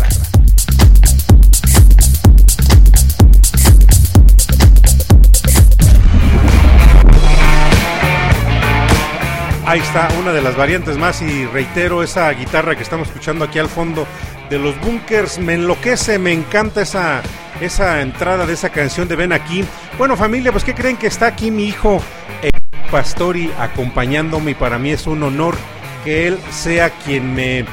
Ahí 9.68 9.80
está 9.82 10.10
una 10.20 10.34
de 10.34 10.42
las 10.42 10.58
variantes 10.58 10.98
más 10.98 11.22
y 11.22 11.46
reitero 11.46 12.02
esa 12.02 12.32
guitarra 12.32 12.76
que 12.76 12.82
estamos 12.82 13.08
escuchando 13.10 13.46
aquí 13.46 13.60
al 13.60 13.70
fondo 13.70 14.08
de 14.50 14.58
los 14.58 14.82
bunkers. 14.82 15.38
Me 15.38 15.54
enloquece, 15.54 16.18
me 16.18 16.34
encanta 16.34 16.82
esa, 16.82 17.22
esa 17.62 18.02
entrada 18.02 18.48
de 18.48 18.54
esa 18.54 18.70
canción 18.70 19.08
de 19.08 19.16
Ven 19.16 19.32
aquí. 19.32 19.64
Bueno 20.00 20.18
familia, 20.18 20.52
pues 20.52 20.64
¿qué 20.64 20.74
creen 20.74 20.98
que 20.98 21.06
está 21.06 21.28
aquí 21.28 21.52
mi 21.52 21.66
hijo 21.66 22.02
eh, 22.42 22.50
Pastori 22.92 23.52
acompañándome 23.60 24.52
y 24.52 24.56
para 24.56 24.78
mí 24.80 24.92
es 24.92 25.08
un 25.08 25.24
honor 25.24 25.56
que 26.04 26.28
él 26.28 26.40
sea 26.52 26.90
quien 26.90 27.34
me 27.34 27.66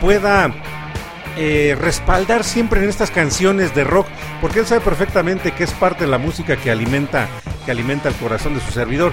pueda 0.00 0.52
eh, 1.36 1.76
respaldar 1.80 2.44
siempre 2.44 2.82
en 2.82 2.88
estas 2.88 3.10
canciones 3.10 3.74
de 3.74 3.84
rock, 3.84 4.06
porque 4.40 4.60
él 4.60 4.66
sabe 4.66 4.80
perfectamente 4.80 5.52
que 5.52 5.64
es 5.64 5.72
parte 5.72 6.04
de 6.04 6.10
la 6.10 6.18
música 6.18 6.56
que 6.56 6.70
alimenta, 6.70 7.28
que 7.64 7.70
alimenta 7.70 8.08
el 8.08 8.14
corazón 8.16 8.54
de 8.54 8.60
su 8.60 8.70
servidor. 8.72 9.12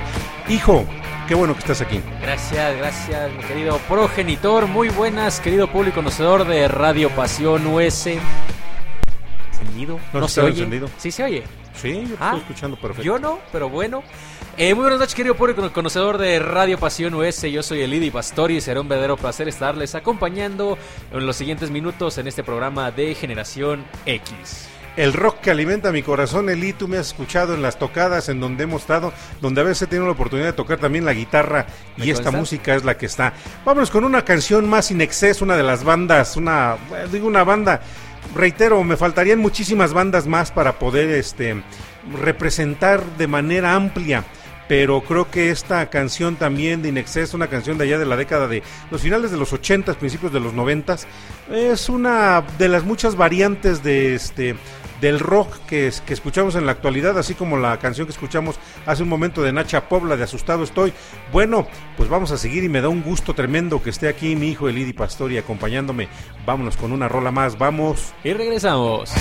Hijo, 0.50 0.86
qué 1.28 1.36
bueno 1.36 1.54
que 1.54 1.60
estás 1.60 1.82
aquí. 1.82 2.02
Gracias, 2.22 2.78
gracias, 2.78 3.32
mi 3.34 3.44
querido 3.44 3.78
progenitor. 3.88 4.68
Muy 4.68 4.90
buenas, 4.90 5.40
querido 5.40 5.68
público 5.72 5.96
conocedor 5.98 6.46
de 6.46 6.68
Radio 6.68 7.10
Pasión 7.12 7.66
US. 7.68 8.08
¿Encendido? 9.52 10.00
No, 10.14 10.20
¿No, 10.20 10.28
se 10.28 10.32
estaba 10.32 10.48
oye? 10.48 10.58
encendido. 10.58 10.90
Sí 10.98 11.12
se 11.12 11.24
oye. 11.24 11.44
Sí, 11.82 11.94
yo 11.94 12.02
estoy 12.02 12.18
ah, 12.20 12.36
escuchando 12.38 12.78
perfecto. 12.78 13.04
Yo 13.04 13.20
no, 13.20 13.40
pero 13.52 13.70
bueno. 13.70 14.04
Eh, 14.58 14.74
muy 14.74 14.82
buenas 14.82 15.00
noches, 15.00 15.14
querido 15.14 15.36
público, 15.36 15.72
conocedor 15.72 16.18
de 16.18 16.40
Radio 16.40 16.80
Pasión 16.80 17.14
US. 17.14 17.44
Yo 17.44 17.62
soy 17.62 17.82
Elidi 17.82 18.10
Pastori 18.10 18.58
y 18.58 18.62
será 18.62 18.82
un 18.82 18.90
verdadero 18.90 19.16
placer 19.16 19.48
estarles 19.48 19.94
acompañando 19.94 20.80
en 21.12 21.28
los 21.28 21.36
siguientes 21.36 21.70
minutos 21.70 22.18
en 22.18 22.28
este 22.28 22.44
programa 22.44 22.90
de 22.90 23.14
Generación 23.14 23.86
X. 24.08 24.68
El 24.98 25.14
rock 25.14 25.42
que 25.42 25.52
alimenta 25.52 25.92
mi 25.92 26.02
corazón, 26.02 26.50
Eli, 26.50 26.74
tú 26.74 26.88
me 26.88 26.98
has 26.98 27.08
escuchado 27.08 27.54
en 27.54 27.62
las 27.62 27.78
tocadas 27.78 28.30
en 28.30 28.40
donde 28.40 28.64
hemos 28.64 28.82
estado, 28.82 29.14
donde 29.42 29.62
a 29.62 29.64
veces 29.64 29.84
he 29.84 29.86
tenido 29.86 30.08
la 30.08 30.14
oportunidad 30.14 30.48
de 30.48 30.54
tocar 30.54 30.80
también 30.80 31.06
la 31.06 31.14
guitarra 31.14 31.68
y 31.98 32.10
esta 32.10 32.32
música 32.32 32.74
es 32.74 32.84
la 32.84 32.98
que 32.98 33.06
está. 33.06 33.34
Vámonos 33.64 33.92
con 33.92 34.04
una 34.06 34.26
canción 34.26 34.68
más 34.68 34.88
sin 34.88 35.02
exceso, 35.02 35.46
una 35.46 35.56
de 35.56 35.62
las 35.62 35.84
bandas, 35.84 36.36
una, 36.36 36.78
digo 37.12 37.28
una 37.28 37.44
banda 37.44 37.80
reitero, 38.36 38.84
me 38.84 38.98
faltarían 38.98 39.40
muchísimas 39.40 39.94
bandas 39.94 40.28
más 40.28 40.52
para 40.52 40.80
poder 40.80 41.10
este, 41.10 41.62
representar 42.22 43.04
de 43.18 43.28
manera 43.28 43.74
amplia 43.74 44.24
pero 44.68 45.02
creo 45.02 45.30
que 45.30 45.50
esta 45.50 45.90
canción 45.90 46.36
también 46.36 46.82
de 46.82 46.90
Inexcess, 46.90 47.34
una 47.34 47.48
canción 47.48 47.78
de 47.78 47.86
allá 47.86 47.98
de 47.98 48.06
la 48.06 48.18
década 48.18 48.48
de 48.48 48.64
los 48.92 49.02
finales 49.02 49.32
de 49.32 49.38
los 49.38 49.54
80, 49.54 49.94
principios 49.96 50.34
de 50.34 50.40
los 50.40 50.54
90, 50.54 50.98
es 51.52 51.90
una 51.90 52.44
de 52.58 52.70
las 52.70 52.84
muchas 52.84 53.16
variantes 53.16 53.84
de 53.84 54.16
este 54.16 54.56
del 55.02 55.20
rock 55.20 55.56
que, 55.68 55.92
que 56.06 56.14
escuchamos 56.14 56.56
en 56.56 56.66
la 56.66 56.72
actualidad, 56.72 57.18
así 57.18 57.36
como 57.36 57.58
la 57.58 57.78
canción 57.78 58.08
que 58.08 58.14
escuchamos 58.14 58.60
hace 58.86 59.04
un 59.04 59.10
momento 59.10 59.44
de 59.44 59.54
Nacha 59.54 59.88
Pobla, 59.88 60.18
de 60.18 60.24
Asustado 60.24 60.64
Estoy. 60.64 60.92
Bueno, 61.32 61.68
pues 61.96 62.10
vamos 62.10 62.32
a 62.32 62.38
seguir 62.38 62.64
y 62.64 62.70
me 62.70 62.82
da 62.82 62.90
un 62.90 63.04
gusto 63.04 63.34
tremendo 63.34 63.82
que 63.82 63.92
esté 63.92 64.08
aquí 64.08 64.36
mi 64.36 64.50
hijo 64.50 64.70
Elidi 64.70 64.94
Pastori 64.94 65.38
acompañándome. 65.38 66.08
Vámonos 66.46 66.78
con 66.78 66.92
una 66.92 67.08
rola 67.08 67.32
más, 67.32 67.58
vamos. 67.58 68.14
Y 68.24 68.34
regresamos. 68.34 69.14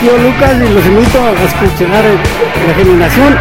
tío 0.00 0.16
Lucas 0.16 0.54
y 0.56 0.74
los 0.74 0.86
invito 0.86 1.22
a 1.22 1.32
escuchar 1.32 2.04
la 2.66 2.74
generación 2.74 3.38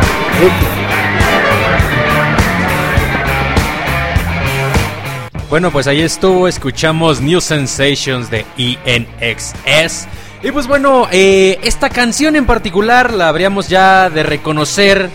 Bueno, 5.50 5.72
pues 5.72 5.88
ahí 5.88 6.02
estuvo, 6.02 6.48
escuchamos 6.48 7.22
New 7.22 7.40
Sensations 7.40 8.30
de 8.30 8.46
ENXS. 8.58 10.08
Y 10.44 10.52
pues 10.52 10.68
bueno, 10.68 11.08
eh, 11.10 11.58
esta 11.64 11.90
canción 11.90 12.36
en 12.36 12.46
particular 12.46 13.14
la 13.14 13.30
habríamos 13.30 13.70
ya 13.70 14.10
de 14.10 14.24
reconocer 14.24 15.10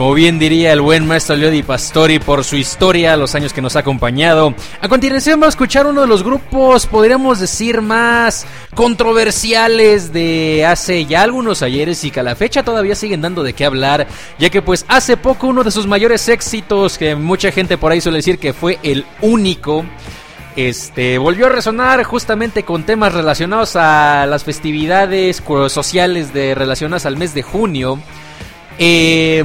como 0.00 0.14
bien 0.14 0.38
diría 0.38 0.72
el 0.72 0.80
buen 0.80 1.06
maestro 1.06 1.36
Leo 1.36 1.50
Di 1.50 1.62
Pastori 1.62 2.20
por 2.20 2.42
su 2.42 2.56
historia, 2.56 3.18
los 3.18 3.34
años 3.34 3.52
que 3.52 3.60
nos 3.60 3.76
ha 3.76 3.80
acompañado. 3.80 4.54
A 4.80 4.88
continuación 4.88 5.38
vamos 5.38 5.52
a 5.52 5.56
escuchar 5.56 5.84
uno 5.84 6.00
de 6.00 6.06
los 6.06 6.22
grupos, 6.22 6.86
podríamos 6.86 7.38
decir, 7.38 7.82
más 7.82 8.46
controversiales 8.74 10.10
de 10.10 10.64
hace 10.64 11.04
ya 11.04 11.20
algunos 11.20 11.60
ayeres 11.60 12.02
y 12.04 12.10
que 12.10 12.20
a 12.20 12.22
la 12.22 12.34
fecha 12.34 12.62
todavía 12.62 12.94
siguen 12.94 13.20
dando 13.20 13.42
de 13.42 13.52
qué 13.52 13.66
hablar, 13.66 14.06
ya 14.38 14.48
que 14.48 14.62
pues 14.62 14.86
hace 14.88 15.18
poco 15.18 15.48
uno 15.48 15.64
de 15.64 15.70
sus 15.70 15.86
mayores 15.86 16.30
éxitos, 16.30 16.96
que 16.96 17.14
mucha 17.14 17.52
gente 17.52 17.76
por 17.76 17.92
ahí 17.92 18.00
suele 18.00 18.20
decir 18.20 18.38
que 18.38 18.54
fue 18.54 18.78
el 18.82 19.04
único, 19.20 19.84
este 20.56 21.18
volvió 21.18 21.44
a 21.44 21.50
resonar 21.50 22.02
justamente 22.04 22.62
con 22.62 22.84
temas 22.84 23.12
relacionados 23.12 23.76
a 23.76 24.24
las 24.24 24.44
festividades 24.44 25.42
sociales 25.68 26.32
de 26.32 26.54
relacionadas 26.54 27.04
al 27.04 27.18
mes 27.18 27.34
de 27.34 27.42
junio. 27.42 28.00
Eh, 28.78 29.44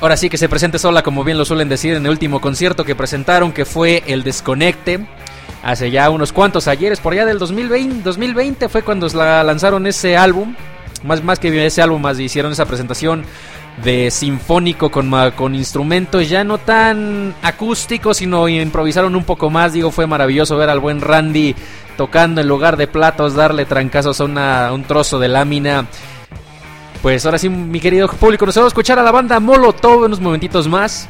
ahora 0.00 0.16
sí 0.16 0.28
que 0.30 0.38
se 0.38 0.48
presente 0.48 0.78
sola, 0.78 1.02
como 1.02 1.24
bien 1.24 1.38
lo 1.38 1.44
suelen 1.44 1.68
decir 1.68 1.94
en 1.94 2.04
el 2.04 2.10
último 2.10 2.40
concierto 2.40 2.84
que 2.84 2.94
presentaron, 2.94 3.52
que 3.52 3.64
fue 3.64 4.02
el 4.06 4.22
Desconecte. 4.24 5.06
Hace 5.62 5.90
ya 5.90 6.08
unos 6.10 6.32
cuantos 6.32 6.68
ayeres, 6.68 7.00
por 7.00 7.12
allá 7.12 7.26
del 7.26 7.38
2020, 7.38 8.02
2020 8.02 8.68
fue 8.68 8.82
cuando 8.82 9.08
la 9.08 9.42
lanzaron 9.42 9.86
ese 9.86 10.16
álbum. 10.16 10.54
Más, 11.04 11.22
más 11.22 11.38
que 11.38 11.66
ese 11.66 11.82
álbum, 11.82 12.00
más 12.02 12.18
hicieron 12.18 12.52
esa 12.52 12.66
presentación 12.66 13.24
de 13.84 14.10
sinfónico 14.10 14.90
con, 14.90 15.12
con 15.36 15.54
instrumentos 15.54 16.28
ya 16.28 16.42
no 16.42 16.58
tan 16.58 17.34
acústicos, 17.42 18.16
sino 18.16 18.48
improvisaron 18.48 19.14
un 19.14 19.24
poco 19.24 19.50
más. 19.50 19.72
Digo, 19.72 19.90
fue 19.90 20.06
maravilloso 20.06 20.56
ver 20.56 20.70
al 20.70 20.80
buen 20.80 21.00
Randy 21.00 21.54
tocando 21.96 22.40
en 22.40 22.48
lugar 22.48 22.76
de 22.76 22.86
platos, 22.86 23.34
darle 23.34 23.64
trancazos 23.66 24.20
a 24.20 24.24
una- 24.24 24.72
un 24.72 24.84
trozo 24.84 25.18
de 25.18 25.28
lámina. 25.28 25.86
Pues 27.02 27.24
ahora 27.24 27.38
sí, 27.38 27.48
mi 27.48 27.80
querido 27.80 28.08
público, 28.08 28.44
nos 28.44 28.56
vamos 28.56 28.70
a 28.70 28.74
escuchar 28.74 28.98
a 28.98 29.02
la 29.02 29.12
banda 29.12 29.38
Molotov 29.38 30.00
en 30.00 30.06
unos 30.06 30.20
momentitos 30.20 30.66
más. 30.66 31.08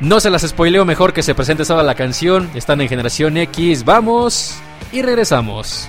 No 0.00 0.20
se 0.20 0.30
las 0.30 0.42
spoileo 0.42 0.84
mejor 0.84 1.12
que 1.12 1.22
se 1.22 1.34
presente 1.34 1.64
sola 1.64 1.82
la 1.82 1.94
canción. 1.94 2.50
Están 2.54 2.80
en 2.80 2.88
Generación 2.88 3.36
X. 3.36 3.84
Vamos 3.84 4.56
y 4.92 5.00
regresamos. 5.00 5.88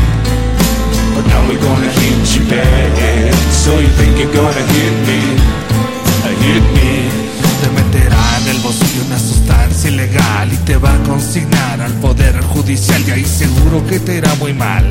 But 1.15 1.25
now 1.27 1.41
we're 1.47 1.59
gonna 1.59 1.91
hit 1.99 2.35
you 2.35 2.43
back 2.49 3.33
So 3.51 3.79
you 3.79 3.89
think 3.99 4.17
you're 4.19 4.33
gonna 4.33 4.65
hit 4.73 4.95
me 5.07 5.19
Hit 6.41 6.63
me. 6.73 7.09
Te 7.61 7.69
meterá 7.69 8.37
en 8.41 8.47
el 8.49 8.59
bolsillo 8.61 9.05
una 9.05 9.19
sustancia 9.19 9.89
ilegal 9.89 10.51
y 10.51 10.57
te 10.57 10.77
va 10.77 10.93
a 10.93 11.03
consignar 11.03 11.81
al 11.81 11.93
poder 11.93 12.41
judicial 12.41 13.03
y 13.07 13.11
ahí 13.11 13.25
seguro 13.25 13.85
que 13.87 13.99
te 13.99 14.17
irá 14.17 14.33
muy 14.35 14.53
mal. 14.53 14.89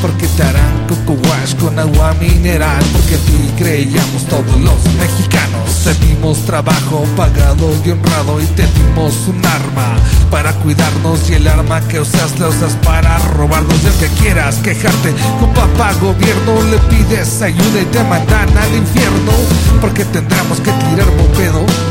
Porque 0.00 0.28
te 0.28 0.42
harán 0.42 0.86
coco 0.86 1.20
con 1.58 1.78
agua 1.78 2.14
mineral 2.20 2.82
Porque 2.92 3.16
a 3.16 3.18
ti 3.18 3.52
creíamos 3.56 4.24
todos 4.28 4.60
los 4.60 4.84
mexicanos. 4.94 5.84
Te 5.84 5.94
dimos 6.06 6.44
trabajo 6.44 7.04
pagado 7.16 7.70
y 7.84 7.90
honrado 7.90 8.40
Y 8.40 8.46
te 8.46 8.66
dimos 8.66 9.28
un 9.28 9.44
arma 9.44 9.96
para 10.30 10.52
cuidarnos 10.54 11.28
Y 11.30 11.34
el 11.34 11.48
arma 11.48 11.80
que 11.88 12.00
usas 12.00 12.38
la 12.38 12.48
usas 12.48 12.74
para 12.84 13.18
robarnos. 13.18 13.74
Y 13.82 13.86
aunque 13.88 14.08
quieras 14.20 14.56
quejarte 14.56 15.14
con 15.40 15.52
papá 15.52 15.92
gobierno 16.00 16.62
Le 16.70 16.78
pides 16.90 17.42
ayuda 17.42 17.80
y 17.80 17.84
te 17.86 18.02
mandan 18.04 18.56
al 18.56 18.74
infierno 18.74 19.32
Porque 19.80 20.04
tendremos 20.04 20.60
que 20.60 20.70
tirar 20.70 21.10
bopedo 21.16 21.87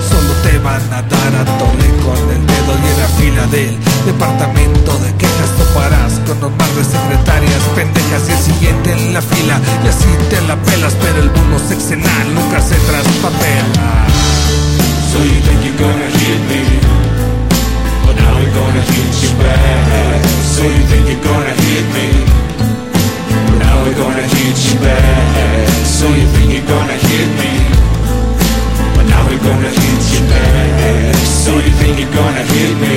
van 0.60 0.82
a 0.94 1.02
dar 1.02 1.34
a 1.42 1.46
tole 1.58 1.88
con 2.04 2.18
el 2.32 2.46
dedo 2.46 2.72
Y 2.84 2.88
en 2.92 3.00
la 3.00 3.10
fila 3.20 3.48
del 3.48 3.78
departamento 4.06 4.98
de 5.00 5.14
quejas 5.16 5.52
toparás 5.58 6.14
Con 6.26 6.44
un 6.44 6.58
mar 6.58 6.70
de 6.76 6.84
secretarias 6.84 7.64
pendejas 7.76 8.30
Y 8.30 8.32
el 8.32 8.40
siguiente 8.40 8.92
en 8.92 9.14
la 9.14 9.22
fila 9.22 9.60
y 9.84 9.88
así 9.88 10.10
te 10.30 10.42
la 10.48 10.56
pelas 10.56 10.94
Pero 11.02 11.20
el 11.20 11.32
mundo 11.32 11.60
sexenal 11.60 12.26
nunca 12.34 12.62
se 12.62 12.76
traspapela. 12.76 14.08
So 15.12 15.20
you 15.24 15.40
think 15.46 15.64
you're 15.66 15.80
gonna 15.80 16.10
hit 16.20 16.42
me 16.52 16.62
But 18.06 18.16
now 18.16 18.36
we're 18.38 18.54
gonna 18.54 18.82
hit 18.82 19.14
you 19.24 19.32
back 19.42 20.22
So 20.54 20.64
you 20.64 20.84
think 20.90 21.08
you're 21.10 21.24
gonna 21.24 21.56
hit 21.64 21.86
me 21.96 22.08
But 23.48 23.58
now 23.64 23.84
we're 23.84 23.98
gonna 23.98 24.28
hit 24.36 24.58
you 24.68 24.78
back 24.80 25.68
So 25.86 26.06
you 26.08 26.28
think 26.34 26.54
you're 26.54 26.68
gonna 26.68 26.94
hit 26.94 27.30
me 27.40 27.87
We're 29.28 29.38
gonna 29.40 29.70
hit 29.70 30.04
you. 30.14 30.22
Back 30.30 31.16
So 31.44 31.52
you 31.56 31.72
think 31.80 32.00
you're 32.00 32.14
gonna 32.14 32.44
hit 32.52 32.74
me 32.82 32.96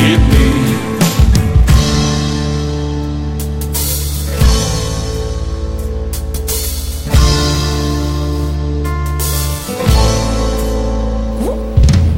Hit 0.00 0.20
me. 0.30 0.44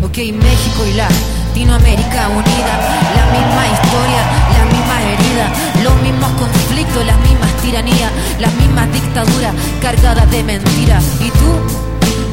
Ok, 0.03 0.16
México 0.32 0.87
y 0.87 0.95
Latinoamérica 0.95 2.28
unida, 2.28 2.74
la 3.14 3.26
misma 3.37 3.66
historia, 3.66 4.22
la 4.57 4.64
misma 4.72 5.03
herida, 5.03 5.47
los 5.84 6.03
mismos 6.03 6.30
conflictos, 6.39 7.05
las 7.05 7.18
mismas 7.18 7.53
tiranías, 7.62 8.12
las 8.41 8.55
mismas 8.55 8.91
dictaduras 8.93 9.55
cargadas 9.82 10.30
de 10.30 10.43
mentiras. 10.43 11.05
¿Y 11.20 11.30
tú? 11.30 11.86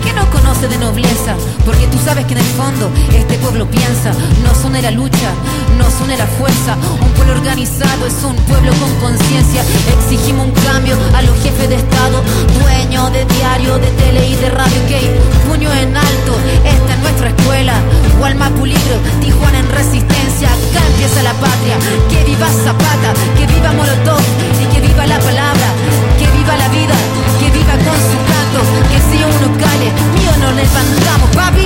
¿Qué 0.03 0.13
no 0.13 0.29
conoce 0.31 0.67
de 0.67 0.77
nobleza? 0.77 1.35
Porque 1.65 1.87
tú 1.87 1.97
sabes 2.03 2.25
que 2.25 2.33
en 2.33 2.39
el 2.39 2.51
fondo 2.59 2.91
este 3.13 3.37
pueblo 3.39 3.65
piensa, 3.67 4.11
nos 4.43 4.63
une 4.65 4.81
la 4.81 4.91
lucha, 4.91 5.31
nos 5.77 5.93
une 6.01 6.17
la 6.17 6.27
fuerza. 6.27 6.75
Un 7.01 7.09
pueblo 7.11 7.33
organizado 7.33 8.05
es 8.05 8.23
un 8.23 8.35
pueblo 8.47 8.71
con 8.81 8.91
conciencia. 8.99 9.63
Exigimos 9.97 10.47
un 10.47 10.51
cambio 10.51 10.97
a 11.15 11.21
los 11.21 11.35
jefes 11.41 11.69
de 11.69 11.75
Estado, 11.75 12.21
dueños 12.59 13.13
de 13.13 13.25
diario, 13.25 13.77
de 13.79 13.87
tele 13.91 14.27
y 14.27 14.35
de 14.35 14.49
radio. 14.49 14.79
Que 14.87 14.99
puño 15.47 15.71
en 15.73 15.95
alto, 15.95 16.33
esta 16.65 16.93
es 16.93 16.99
nuestra 16.99 17.29
escuela. 17.29 17.73
Gualma 18.19 18.49
Puligro, 18.49 18.97
Tijuana 19.21 19.59
en 19.59 19.69
resistencia. 19.69 20.49
Acá 20.51 20.85
empieza 20.87 21.23
la 21.23 21.33
patria. 21.33 21.77
Que 22.09 22.23
viva 22.25 22.47
Zapata, 22.47 23.13
que 23.37 23.47
viva 23.47 23.71
Molotov 23.71 24.23
y 24.61 24.65
que 24.73 24.81
viva 24.85 25.07
la 25.07 25.19
palabra. 25.19 25.67
Que 26.19 26.27
viva 26.37 26.57
la 26.57 26.67
vida, 26.69 26.95
que 27.39 27.49
viva 27.57 27.73
con 27.85 27.95
su. 27.95 28.32
Que 28.53 28.99
si 28.99 29.23
uno 29.23 29.57
cale, 29.57 29.91
mío 30.13 30.31
no 30.39 30.51
levantamos, 30.51 31.29
papi. 31.35 31.65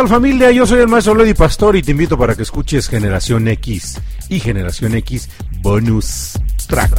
Tal 0.00 0.08
familia? 0.08 0.50
Yo 0.50 0.64
soy 0.64 0.80
el 0.80 0.88
maestro 0.88 1.14
Lady 1.14 1.34
Pastor 1.34 1.76
y 1.76 1.82
te 1.82 1.90
invito 1.90 2.16
para 2.16 2.34
que 2.34 2.40
escuches 2.40 2.88
Generación 2.88 3.46
X 3.48 4.00
y 4.30 4.40
Generación 4.40 4.94
X 4.94 5.28
Bonus 5.60 6.38
Track. 6.66 6.94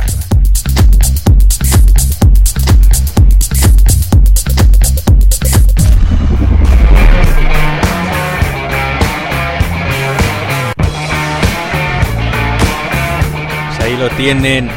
Pues 13.65 13.79
ahí 13.79 13.97
lo 13.97 14.09
tienen. 14.11 14.69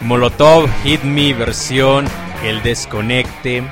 Molotov 0.00 0.68
Hit 0.84 1.04
Me 1.04 1.32
versión 1.32 2.04
El 2.44 2.62
Desconecte. 2.62 3.62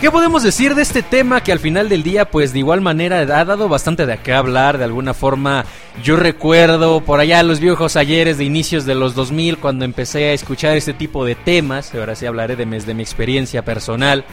¿Qué 0.00 0.10
podemos 0.10 0.42
decir 0.42 0.74
de 0.74 0.82
este 0.82 1.02
tema 1.02 1.42
que 1.42 1.52
al 1.52 1.58
final 1.58 1.88
del 1.88 2.02
día, 2.02 2.26
pues 2.26 2.52
de 2.52 2.58
igual 2.58 2.82
manera 2.82 3.20
ha 3.20 3.44
dado 3.46 3.66
bastante 3.66 4.04
de 4.04 4.18
qué 4.18 4.34
hablar? 4.34 4.76
De 4.76 4.84
alguna 4.84 5.14
forma, 5.14 5.64
yo 6.02 6.16
recuerdo 6.16 7.00
por 7.00 7.18
allá 7.18 7.42
los 7.42 7.60
viejos 7.60 7.96
ayeres 7.96 8.36
de 8.36 8.44
inicios 8.44 8.84
de 8.84 8.94
los 8.94 9.14
2000 9.14 9.56
cuando 9.56 9.86
empecé 9.86 10.26
a 10.26 10.32
escuchar 10.34 10.76
este 10.76 10.92
tipo 10.92 11.24
de 11.24 11.34
temas. 11.34 11.94
Ahora 11.94 12.14
sí 12.14 12.26
hablaré 12.26 12.56
de, 12.56 12.66
de 12.66 12.94
mi 12.94 13.02
experiencia 13.02 13.64
personal. 13.64 14.26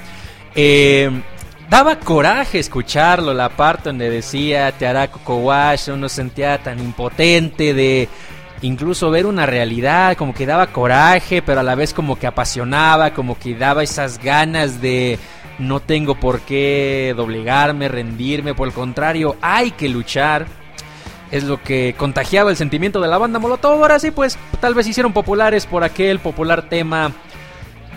Eh, 0.54 1.10
daba 1.70 1.98
coraje 1.98 2.60
escucharlo, 2.60 3.34
la 3.34 3.48
parte 3.48 3.88
donde 3.88 4.10
decía 4.10 4.74
te 4.74 4.86
hará 4.86 5.10
coco 5.10 5.38
wash, 5.38 5.90
uno 5.90 6.10
se 6.10 6.16
sentía 6.18 6.58
tan 6.58 6.78
impotente 6.80 7.74
de 7.74 8.10
incluso 8.64 9.10
ver 9.12 9.26
una 9.26 9.46
realidad, 9.46 10.18
como 10.18 10.34
que 10.34 10.46
daba 10.46 10.68
coraje, 10.68 11.42
pero 11.42 11.62
a 11.62 11.64
la 11.64 11.76
vez 11.76 11.94
como 11.94 12.18
que 12.18 12.28
apasionaba, 12.28 13.14
como 13.14 13.40
que 13.40 13.56
daba 13.56 13.82
esas 13.82 14.22
ganas 14.22 14.82
de 14.82 15.18
no 15.60 15.80
tengo 15.80 16.16
por 16.16 16.42
qué 16.42 17.14
doblegarme, 17.16 17.88
rendirme, 17.88 18.54
por 18.54 18.68
el 18.68 18.74
contrario, 18.74 19.36
hay 19.42 19.72
que 19.72 19.90
luchar. 19.90 20.46
Es 21.32 21.44
lo 21.44 21.62
que 21.62 21.96
contagiaba 21.98 22.52
el 22.52 22.58
sentimiento 22.58 23.02
de 23.02 23.08
la 23.08 23.18
banda 23.18 23.40
Molotov. 23.40 23.82
Ahora 23.82 24.00
sí, 24.00 24.12
pues 24.12 24.38
tal 24.60 24.76
vez 24.76 24.88
hicieron 24.88 25.14
populares 25.14 25.66
por 25.66 25.84
aquel 25.84 26.20
popular 26.20 26.70
tema 26.70 27.12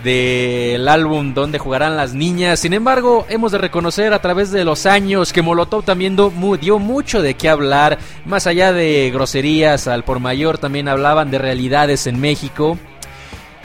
del 0.03 0.87
álbum 0.87 1.33
donde 1.33 1.59
jugarán 1.59 1.97
las 1.97 2.13
niñas. 2.13 2.59
Sin 2.59 2.73
embargo, 2.73 3.25
hemos 3.29 3.51
de 3.51 3.57
reconocer 3.57 4.13
a 4.13 4.21
través 4.21 4.51
de 4.51 4.63
los 4.63 4.85
años 4.85 5.33
que 5.33 5.41
Molotov 5.41 5.83
también 5.83 6.17
dio 6.59 6.79
mucho 6.79 7.21
de 7.21 7.35
qué 7.35 7.49
hablar. 7.49 7.97
Más 8.25 8.47
allá 8.47 8.73
de 8.73 9.11
groserías 9.13 9.87
al 9.87 10.03
por 10.03 10.19
mayor, 10.19 10.57
también 10.57 10.87
hablaban 10.87 11.31
de 11.31 11.37
realidades 11.37 12.07
en 12.07 12.19
México. 12.19 12.77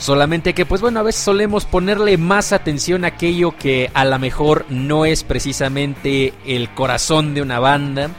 Solamente 0.02 0.52
que, 0.52 0.66
pues 0.66 0.80
bueno, 0.80 0.98
a 0.98 1.04
veces 1.04 1.22
solemos 1.22 1.64
ponerle 1.64 2.18
más 2.18 2.52
atención 2.52 3.04
a 3.04 3.08
aquello 3.08 3.56
que 3.56 3.88
a 3.94 4.04
lo 4.04 4.18
mejor 4.18 4.66
no 4.68 5.04
es 5.04 5.22
precisamente 5.22 6.34
el 6.44 6.70
corazón 6.70 7.34
de 7.34 7.40
una 7.40 7.60
banda. 7.60 8.10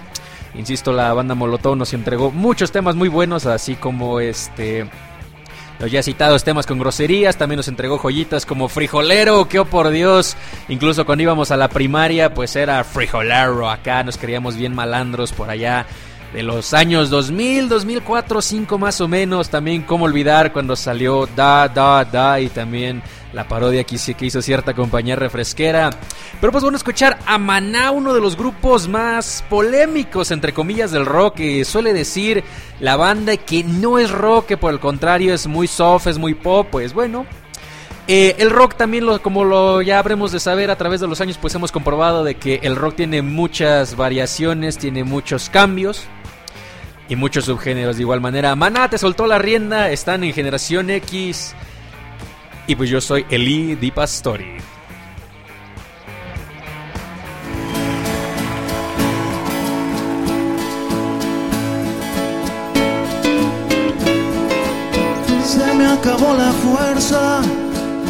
Insisto, 0.55 0.93
la 0.93 1.13
banda 1.13 1.36
Molotov 1.36 1.75
nos 1.75 1.91
entregó 1.91 2.31
muchos 2.31 2.71
temas 2.71 2.95
muy 2.95 3.09
buenos, 3.09 3.45
así 3.45 3.75
como 3.75 4.21
este 4.21 4.89
los 5.79 5.91
ya 5.91 6.01
citados 6.01 6.45
temas 6.45 6.65
con 6.65 6.79
groserías, 6.79 7.36
también 7.36 7.57
nos 7.57 7.67
entregó 7.67 7.97
joyitas 7.97 8.45
como 8.45 8.69
frijolero, 8.69 9.49
que 9.49 9.59
oh 9.59 9.65
por 9.65 9.89
Dios, 9.89 10.38
incluso 10.69 11.05
cuando 11.05 11.23
íbamos 11.23 11.51
a 11.51 11.57
la 11.57 11.67
primaria, 11.67 12.34
pues 12.34 12.55
era 12.55 12.81
frijolero, 12.86 13.69
acá. 13.69 14.05
Nos 14.05 14.17
creíamos 14.17 14.55
bien 14.55 14.73
malandros 14.73 15.34
por 15.34 15.49
allá 15.49 15.86
de 16.34 16.41
los 16.41 16.73
años 16.73 17.11
2000, 17.11 17.69
2004, 17.69 18.41
5 18.41 18.77
más 18.79 18.99
o 19.01 19.07
menos, 19.07 19.49
también 19.49 19.84
cómo 19.84 20.05
olvidar 20.05 20.51
cuando 20.51 20.75
salió 20.75 21.27
Da, 21.36 21.69
Da, 21.69 22.03
Da 22.03 22.39
y 22.39 22.49
también 22.49 23.03
la 23.34 23.47
parodia 23.47 23.84
que 23.84 23.95
hizo, 23.95 24.41
cierta 24.41 24.73
compañía 24.73 25.15
refresquera. 25.15 25.91
Pero 26.41 26.51
pues 26.51 26.63
bueno, 26.63 26.75
escuchar 26.75 27.19
a 27.27 27.38
Maná, 27.38 27.91
uno 27.91 28.15
de 28.15 28.21
los 28.21 28.36
grupos 28.36 28.88
más 28.88 29.43
polémicos, 29.47 30.31
entre 30.31 30.53
comillas, 30.53 30.91
del 30.91 31.05
rock, 31.05 31.36
que 31.36 31.65
suele 31.65 31.93
decir 31.93 32.43
la 32.79 32.95
banda 32.95 33.38
que 33.38 33.63
no 33.63 33.99
es 33.99 34.09
rock, 34.09 34.47
que 34.47 34.57
por 34.57 34.73
el 34.73 34.79
contrario 34.79 35.36
es 35.36 35.45
muy 35.45 35.67
soft, 35.67 36.07
es 36.07 36.17
muy 36.17 36.34
pop, 36.34 36.67
pues 36.71 36.93
bueno. 36.93 37.27
Eh, 38.07 38.36
el 38.39 38.49
rock 38.49 38.75
también, 38.75 39.05
lo, 39.05 39.21
como 39.21 39.45
lo 39.45 39.81
ya 39.81 39.99
habremos 39.99 40.31
de 40.31 40.39
saber 40.39 40.71
a 40.71 40.77
través 40.77 40.99
de 40.99 41.07
los 41.07 41.21
años, 41.21 41.38
pues 41.39 41.53
hemos 41.55 41.71
comprobado 41.71 42.23
de 42.23 42.36
que 42.36 42.59
el 42.63 42.75
rock 42.75 42.95
tiene 42.95 43.21
muchas 43.21 43.95
variaciones, 43.95 44.77
tiene 44.77 45.03
muchos 45.03 45.49
cambios 45.49 46.07
y 47.10 47.16
muchos 47.16 47.45
subgéneros 47.45 47.97
de 47.97 48.04
igual 48.04 48.22
manera. 48.22 48.56
Maná 48.56 48.89
te 48.89 48.97
soltó 48.97 49.28
la 49.28 49.38
rienda, 49.38 49.89
están 49.89 50.24
en 50.24 50.34
Generación 50.34 50.89
X 50.89 51.56
y 52.68 52.76
pues 52.76 52.89
yo 52.89 53.01
soy 53.01 53.26
Eli 53.30 53.76
Di 53.76 53.91
Pastori. 53.91 54.58
Se 65.45 65.74
me 65.76 65.86
acabó 65.88 66.34
la 66.36 66.51
fuerza 66.51 67.41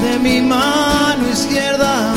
de 0.01 0.19
mi 0.19 0.41
mano 0.41 1.29
izquierda. 1.31 2.13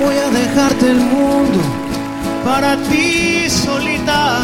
Voy 0.00 0.16
a 0.16 0.30
dejarte 0.30 0.90
el 0.90 0.96
mundo 0.96 1.83
para 2.44 2.76
ti 2.76 3.48
solita. 3.48 4.38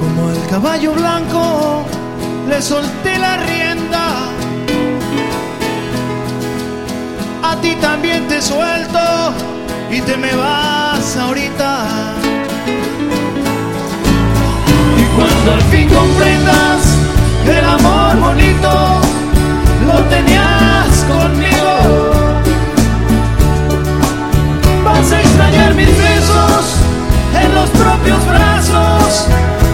Como 0.00 0.30
el 0.30 0.46
caballo 0.48 0.92
blanco, 0.92 1.84
le 2.48 2.62
solté 2.62 3.18
la 3.18 3.36
rienda. 3.38 4.04
A 7.42 7.56
ti 7.60 7.74
también 7.80 8.26
te 8.28 8.40
suelto 8.40 9.00
y 9.90 10.00
te 10.00 10.16
me 10.16 10.34
vas 10.34 11.16
ahorita. 11.16 11.72
Y 15.00 15.04
cuando 15.16 15.52
al 15.52 15.62
fin 15.72 15.88
comprendas 15.88 16.80
que 17.44 17.58
el 17.58 17.64
amor 17.64 18.16
bonito 18.20 19.00
lo 19.86 19.98
tenías 20.04 21.04
conmigo, 21.08 21.53
mis 25.76 25.86
besos 25.86 26.76
en 27.42 27.54
los 27.54 27.70
propios 27.70 28.26
brazos 28.26 29.26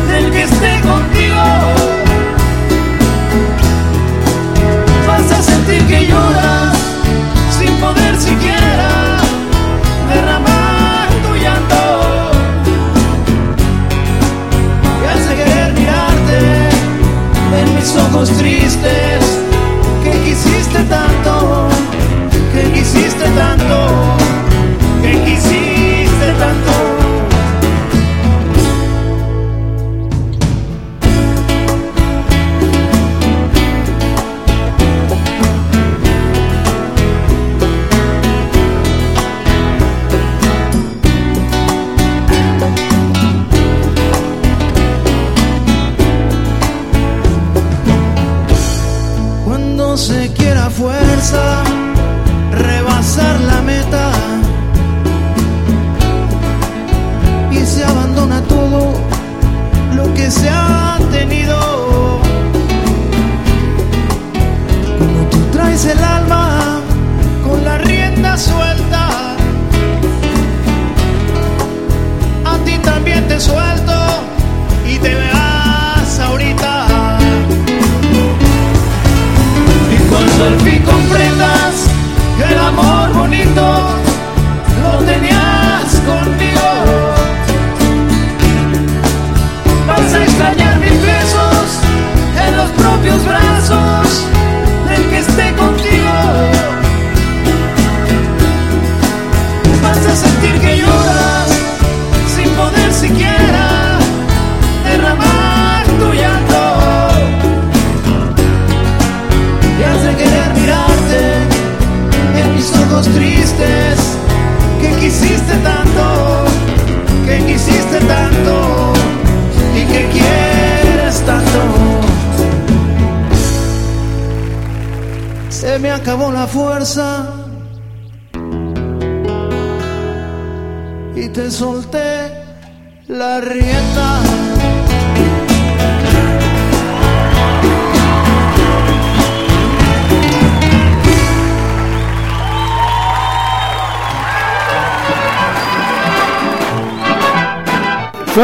del 0.09 0.31
que 0.31 0.43
esté 0.45 0.81
contigo. 0.81 1.45
Vas 5.07 5.33
a 5.33 5.43
sentir 5.43 5.87
que 5.87 6.07
lloras 6.07 6.77
sin 7.59 7.75
poder 7.77 8.17
siquiera 8.17 9.19
derramar 10.13 11.09
tu 11.25 11.35
llanto. 11.37 11.85
Y 15.03 15.29
de 15.29 15.35
querer 15.37 15.73
mirarte 15.75 16.69
en 17.61 17.75
mis 17.77 17.97
ojos 17.97 18.31
tristes 18.39 19.50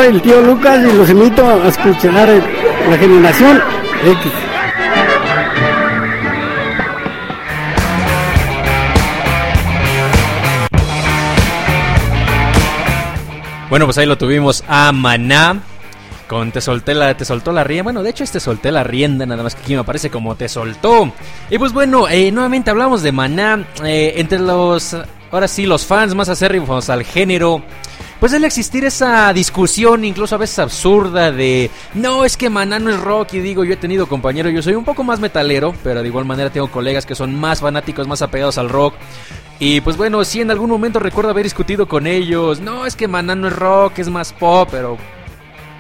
el 0.06 0.22
tío 0.22 0.40
Lucas 0.40 0.78
y 0.84 0.96
los 0.96 1.10
invito 1.10 1.44
a 1.44 1.68
escuchar 1.68 2.28
la 2.90 2.96
generación 2.96 3.60
X. 4.04 4.32
Bueno, 13.68 13.86
pues 13.86 13.98
ahí 13.98 14.06
lo 14.06 14.16
tuvimos 14.16 14.62
a 14.68 14.92
Maná. 14.92 15.60
Con 16.28 16.50
te 16.52 16.60
solté 16.60 16.94
la, 16.94 17.16
te 17.16 17.24
soltó 17.24 17.52
la 17.52 17.64
rienda. 17.64 17.84
Bueno, 17.84 18.02
de 18.02 18.10
hecho, 18.10 18.22
este 18.22 18.38
solté 18.38 18.70
la 18.70 18.84
rienda, 18.84 19.26
nada 19.26 19.42
más 19.42 19.54
que 19.56 19.62
aquí 19.62 19.74
me 19.74 19.80
aparece 19.80 20.08
como 20.10 20.36
te 20.36 20.48
soltó. 20.48 21.12
Y 21.50 21.58
pues 21.58 21.72
bueno, 21.72 22.08
eh, 22.08 22.30
nuevamente 22.30 22.70
hablamos 22.70 23.02
de 23.02 23.10
Maná. 23.10 23.64
eh, 23.84 24.14
entre 24.16 24.38
los, 24.38 24.96
ahora 25.32 25.48
sí, 25.48 25.66
los 25.66 25.84
fans 25.84 26.14
más 26.14 26.28
acérrimos 26.28 26.90
al 26.90 27.04
género. 27.04 27.62
Pues 28.20 28.32
debe 28.32 28.46
existir 28.46 28.84
esa 28.84 29.30
discusión, 29.34 30.04
incluso 30.04 30.34
a 30.34 30.38
veces 30.38 30.58
absurda, 30.58 31.30
de 31.30 31.70
no, 31.94 32.24
es 32.24 32.36
que 32.36 32.48
Maná 32.48 32.78
no 32.78 32.90
es 32.90 32.98
rock. 32.98 33.34
Y 33.34 33.40
digo, 33.40 33.62
yo 33.64 33.74
he 33.74 33.76
tenido 33.76 34.06
compañeros, 34.06 34.52
yo 34.54 34.62
soy 34.62 34.74
un 34.74 34.84
poco 34.84 35.04
más 35.04 35.20
metalero, 35.20 35.74
pero 35.84 36.00
de 36.00 36.08
igual 36.08 36.24
manera 36.24 36.50
tengo 36.50 36.70
colegas 36.70 37.04
que 37.04 37.14
son 37.14 37.38
más 37.38 37.60
fanáticos, 37.60 38.08
más 38.08 38.22
apegados 38.22 38.56
al 38.56 38.70
rock. 38.70 38.94
Y 39.58 39.80
pues 39.82 39.96
bueno, 39.96 40.24
sí, 40.24 40.40
en 40.40 40.50
algún 40.50 40.70
momento 40.70 40.98
recuerdo 40.98 41.30
haber 41.30 41.44
discutido 41.44 41.86
con 41.86 42.06
ellos. 42.06 42.60
No, 42.60 42.86
es 42.86 42.96
que 42.96 43.06
Maná 43.06 43.34
no 43.34 43.48
es 43.48 43.56
rock, 43.56 43.98
es 43.98 44.08
más 44.08 44.32
pop, 44.32 44.68
pero 44.70 44.96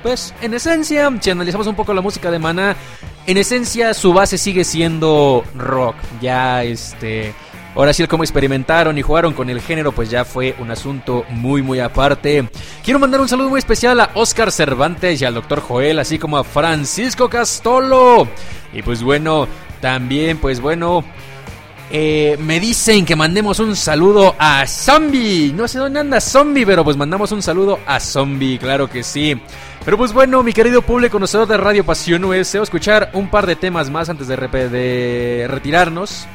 pues 0.02 0.34
en 0.40 0.54
esencia, 0.54 1.10
si 1.20 1.30
analizamos 1.30 1.66
un 1.66 1.74
poco 1.74 1.94
la 1.94 2.00
música 2.00 2.30
de 2.30 2.38
Maná, 2.38 2.76
en 3.26 3.38
esencia 3.38 3.92
su 3.92 4.12
base 4.12 4.38
sigue 4.38 4.64
siendo 4.64 5.42
rock. 5.54 5.96
Ya 6.20 6.62
este, 6.64 7.34
ahora 7.76 7.92
sí 7.92 8.02
el 8.02 8.08
cómo 8.08 8.24
experimentaron 8.24 8.96
y 8.98 9.02
jugaron 9.02 9.34
con 9.34 9.50
el 9.50 9.60
género, 9.60 9.92
pues 9.92 10.10
ya 10.10 10.24
fue 10.24 10.56
un 10.58 10.70
asunto 10.70 11.24
muy 11.28 11.62
muy 11.62 11.78
aparte. 11.78 12.48
Quiero 12.82 12.98
mandar 12.98 13.20
un 13.20 13.28
saludo 13.28 13.50
muy 13.50 13.58
especial 13.58 14.00
a 14.00 14.10
Oscar 14.14 14.50
Cervantes 14.50 15.20
y 15.20 15.24
al 15.24 15.34
Dr. 15.34 15.60
Joel, 15.60 15.98
así 15.98 16.18
como 16.18 16.38
a 16.38 16.44
Francisco 16.44 17.28
Castolo. 17.28 18.26
Y 18.72 18.82
pues 18.82 19.02
bueno, 19.02 19.46
también 19.80 20.38
pues 20.38 20.60
bueno, 20.60 21.04
eh, 21.90 22.36
me 22.40 22.58
dicen 22.58 23.04
que 23.04 23.14
mandemos 23.14 23.60
un 23.60 23.76
saludo 23.76 24.34
a 24.38 24.66
Zombie. 24.66 25.52
No 25.54 25.68
sé 25.68 25.78
dónde 25.78 26.00
anda 26.00 26.20
Zombie, 26.20 26.66
pero 26.66 26.82
pues 26.82 26.96
mandamos 26.96 27.30
un 27.32 27.42
saludo 27.42 27.78
a 27.86 28.00
Zombie, 28.00 28.58
claro 28.58 28.88
que 28.88 29.02
sí. 29.02 29.40
Pero 29.84 29.96
pues 29.96 30.12
bueno, 30.12 30.42
mi 30.42 30.52
querido 30.52 30.82
público 30.82 31.12
conocedor 31.12 31.46
de 31.46 31.56
Radio 31.56 31.84
Pasión 31.84 32.24
US, 32.24 32.56
a 32.56 32.62
escuchar 32.62 33.10
un 33.12 33.30
par 33.30 33.46
de 33.46 33.54
temas 33.54 33.90
más 33.90 34.08
antes 34.08 34.26
de 34.26 35.46
retirarnos. 35.48 36.26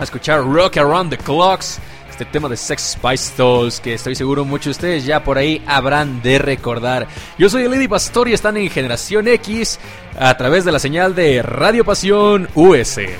A 0.00 0.04
escuchar 0.04 0.42
Rock 0.42 0.78
Around 0.78 1.10
the 1.10 1.18
Clocks, 1.18 1.78
este 2.08 2.24
tema 2.24 2.48
de 2.48 2.56
Sex 2.56 2.96
Pistols, 3.06 3.80
que 3.80 3.92
estoy 3.92 4.14
seguro 4.14 4.46
muchos 4.46 4.64
de 4.64 4.70
ustedes 4.70 5.04
ya 5.04 5.22
por 5.22 5.36
ahí 5.36 5.62
habrán 5.66 6.22
de 6.22 6.38
recordar. 6.38 7.06
Yo 7.36 7.50
soy 7.50 7.68
Lady 7.68 7.86
Pastor 7.86 8.26
y 8.28 8.32
están 8.32 8.56
en 8.56 8.70
Generación 8.70 9.28
X 9.28 9.78
a 10.18 10.34
través 10.38 10.64
de 10.64 10.72
la 10.72 10.78
señal 10.78 11.14
de 11.14 11.42
Radio 11.42 11.84
Pasión 11.84 12.48
US. 12.54 12.96
nine, 12.96 13.10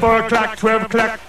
four 0.00 0.22
o'clock, 0.22 0.56
twelve 0.56 0.82
o'clock. 0.82 1.20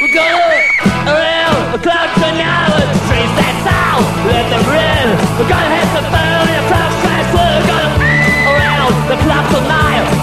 We 0.00 0.14
go 0.14 0.22
around 0.22 1.74
o'clock 1.74 2.14
to 2.14 2.32
now. 2.32 2.68
Trace 3.06 3.34
that 3.36 3.79
let 4.26 4.46
them 4.52 4.62
run. 4.68 5.06
We're 5.38 5.48
gonna 5.48 5.70
hit 5.76 5.88
the 5.96 6.04
phone, 6.12 6.46
the 6.48 6.62
clock 6.70 6.92
strikes. 7.00 7.32
We're 7.36 7.66
gonna 7.70 7.88
around 8.52 8.92
the 9.10 9.16
clock 9.24 9.46
tonight. 9.50 10.19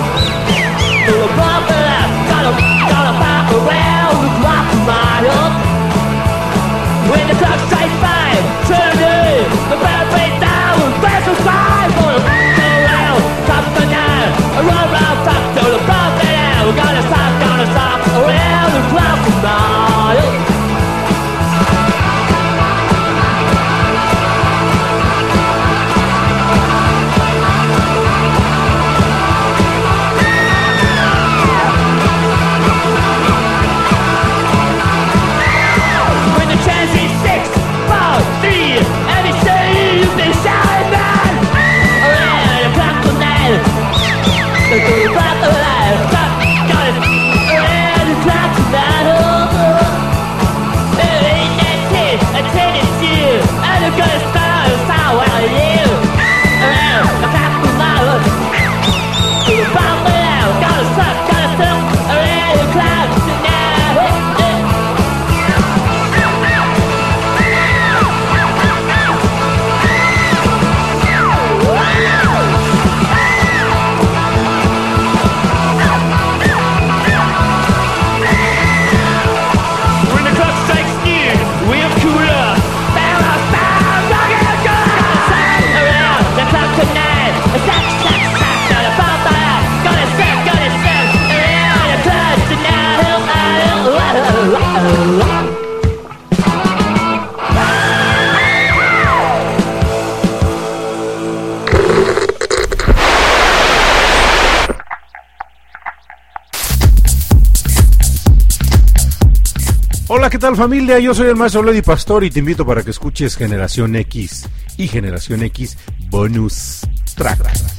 Tal 110.47 110.55
familia? 110.55 110.97
Yo 110.99 111.13
soy 111.13 111.27
el 111.27 111.35
maestro 111.35 111.61
Lady 111.61 111.81
Pastor 111.81 112.23
y 112.23 112.29
te 112.29 112.39
invito 112.39 112.65
para 112.65 112.81
que 112.81 112.91
escuches 112.91 113.35
Generación 113.35 113.97
X 113.97 114.47
y 114.77 114.87
Generación 114.87 115.43
X 115.43 115.77
Bonus 116.09 116.87
Track. 117.15 117.76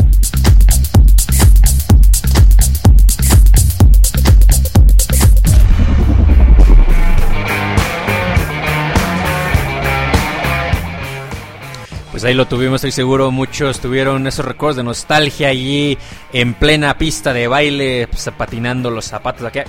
Pues 12.18 12.24
ahí 12.24 12.34
lo 12.34 12.48
tuvimos, 12.48 12.78
estoy 12.78 12.90
seguro. 12.90 13.30
Muchos 13.30 13.78
tuvieron 13.78 14.26
esos 14.26 14.44
recuerdos 14.44 14.78
de 14.78 14.82
nostalgia 14.82 15.50
allí 15.50 15.96
en 16.32 16.54
plena 16.54 16.98
pista 16.98 17.32
de 17.32 17.46
baile, 17.46 18.08
pues, 18.08 18.28
patinando 18.36 18.90
los 18.90 19.04
zapatos 19.04 19.46
aquí, 19.46 19.60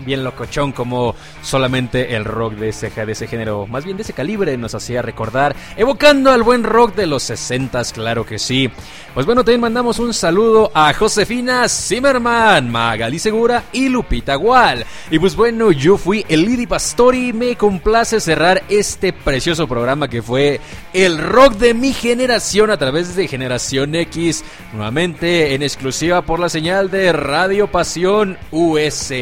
bien 0.00 0.24
locochón, 0.24 0.72
como 0.72 1.14
solamente 1.40 2.16
el 2.16 2.24
rock 2.24 2.54
de 2.54 2.70
ese, 2.70 2.90
de 2.90 3.12
ese 3.12 3.28
género, 3.28 3.68
más 3.68 3.84
bien 3.84 3.96
de 3.96 4.02
ese 4.02 4.12
calibre, 4.12 4.56
nos 4.56 4.74
hacía 4.74 5.02
recordar, 5.02 5.54
evocando 5.76 6.32
al 6.32 6.42
buen 6.42 6.64
rock 6.64 6.96
de 6.96 7.06
los 7.06 7.22
60 7.22 7.80
claro 7.94 8.26
que 8.26 8.40
sí. 8.40 8.68
Pues 9.14 9.24
bueno, 9.24 9.44
también 9.44 9.60
mandamos 9.60 9.98
un 10.00 10.12
saludo 10.12 10.70
a 10.74 10.92
Josefina 10.92 11.68
Zimmerman, 11.68 12.70
Magali 12.70 13.18
Segura 13.18 13.64
y 13.72 13.88
Lupita 13.88 14.34
Gual. 14.34 14.84
Y 15.10 15.18
pues 15.18 15.36
bueno, 15.36 15.70
yo 15.72 15.96
fui 15.96 16.24
el 16.28 16.44
Lidi 16.44 16.66
Pastori, 16.66 17.32
me 17.32 17.56
complace 17.56 18.20
cerrar 18.20 18.62
este 18.68 19.12
precioso 19.12 19.66
programa 19.66 20.08
que 20.08 20.22
fue 20.22 20.60
el 20.92 21.18
rock 21.18 21.54
de 21.54 21.67
mi 21.74 21.92
generación 21.92 22.70
a 22.70 22.76
través 22.76 23.14
de 23.16 23.28
Generación 23.28 23.94
X, 23.94 24.44
nuevamente 24.72 25.54
en 25.54 25.62
exclusiva 25.62 26.22
por 26.22 26.40
la 26.40 26.48
señal 26.48 26.90
de 26.90 27.12
Radio 27.12 27.70
Pasión 27.70 28.38
US. 28.50 29.12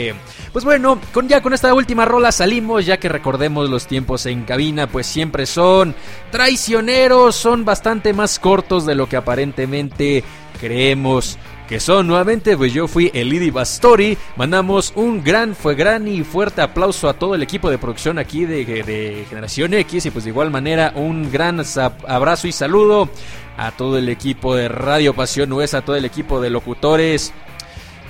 Pues 0.52 0.64
bueno, 0.64 1.00
con 1.12 1.28
ya 1.28 1.42
con 1.42 1.52
esta 1.54 1.74
última 1.74 2.04
rola 2.04 2.32
salimos, 2.32 2.86
ya 2.86 2.98
que 2.98 3.08
recordemos 3.08 3.68
los 3.68 3.86
tiempos 3.86 4.26
en 4.26 4.44
cabina, 4.44 4.86
pues 4.86 5.06
siempre 5.06 5.46
son 5.46 5.94
traicioneros, 6.30 7.36
son 7.36 7.64
bastante 7.64 8.12
más 8.12 8.38
cortos 8.38 8.86
de 8.86 8.94
lo 8.94 9.08
que 9.08 9.16
aparentemente 9.16 10.24
creemos 10.60 11.38
que 11.68 11.80
son 11.80 12.06
nuevamente, 12.06 12.56
pues 12.56 12.72
yo 12.72 12.86
fui 12.86 13.10
el 13.12 13.28
Lidi 13.28 13.50
Bastori. 13.50 14.16
Mandamos 14.36 14.92
un 14.94 15.22
gran, 15.22 15.54
fue 15.54 15.74
gran 15.74 16.06
y 16.06 16.22
fuerte 16.22 16.62
aplauso 16.62 17.08
a 17.08 17.14
todo 17.14 17.34
el 17.34 17.42
equipo 17.42 17.70
de 17.70 17.78
producción 17.78 18.18
aquí 18.18 18.44
de, 18.44 19.24
Generación 19.28 19.74
X. 19.74 20.06
Y 20.06 20.10
pues 20.10 20.24
de 20.24 20.30
igual 20.30 20.50
manera, 20.50 20.92
un 20.94 21.30
gran 21.30 21.60
abrazo 22.06 22.46
y 22.46 22.52
saludo 22.52 23.08
a 23.56 23.72
todo 23.72 23.98
el 23.98 24.08
equipo 24.08 24.54
de 24.54 24.68
Radio 24.68 25.14
Pasión 25.14 25.52
US, 25.52 25.74
a 25.74 25.82
todo 25.82 25.96
el 25.96 26.04
equipo 26.04 26.40
de 26.40 26.50
locutores. 26.50 27.32